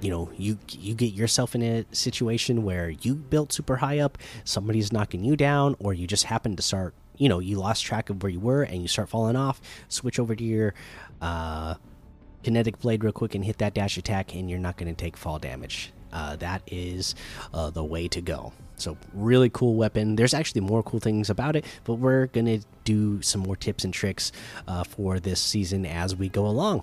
you 0.00 0.10
know, 0.10 0.30
you 0.36 0.58
you 0.70 0.94
get 0.94 1.12
yourself 1.12 1.54
in 1.54 1.62
a 1.62 1.84
situation 1.92 2.64
where 2.64 2.90
you 2.90 3.14
built 3.14 3.52
super 3.52 3.76
high 3.76 3.98
up, 3.98 4.18
somebody's 4.44 4.92
knocking 4.92 5.24
you 5.24 5.36
down, 5.36 5.76
or 5.78 5.92
you 5.92 6.06
just 6.06 6.24
happen 6.24 6.56
to 6.56 6.62
start. 6.62 6.94
You 7.16 7.28
know, 7.28 7.38
you 7.38 7.58
lost 7.58 7.84
track 7.84 8.08
of 8.08 8.22
where 8.22 8.30
you 8.30 8.40
were 8.40 8.62
and 8.62 8.80
you 8.80 8.88
start 8.88 9.10
falling 9.10 9.36
off. 9.36 9.60
Switch 9.88 10.18
over 10.18 10.34
to 10.34 10.42
your 10.42 10.74
uh, 11.20 11.74
kinetic 12.42 12.78
blade 12.80 13.04
real 13.04 13.12
quick 13.12 13.34
and 13.34 13.44
hit 13.44 13.58
that 13.58 13.74
dash 13.74 13.98
attack, 13.98 14.34
and 14.34 14.48
you're 14.48 14.58
not 14.58 14.76
going 14.76 14.94
to 14.94 14.98
take 14.98 15.16
fall 15.16 15.38
damage. 15.38 15.92
Uh, 16.12 16.36
that 16.36 16.62
is 16.66 17.14
uh, 17.52 17.70
the 17.70 17.84
way 17.84 18.08
to 18.08 18.20
go. 18.20 18.52
So, 18.76 18.96
really 19.12 19.50
cool 19.50 19.74
weapon. 19.74 20.16
There's 20.16 20.32
actually 20.32 20.62
more 20.62 20.82
cool 20.82 21.00
things 21.00 21.28
about 21.28 21.54
it, 21.54 21.66
but 21.84 21.94
we're 21.94 22.26
going 22.28 22.46
to 22.46 22.60
do 22.84 23.20
some 23.20 23.42
more 23.42 23.54
tips 23.54 23.84
and 23.84 23.92
tricks 23.92 24.32
uh, 24.66 24.84
for 24.84 25.20
this 25.20 25.40
season 25.40 25.84
as 25.84 26.16
we 26.16 26.30
go 26.30 26.46
along. 26.46 26.82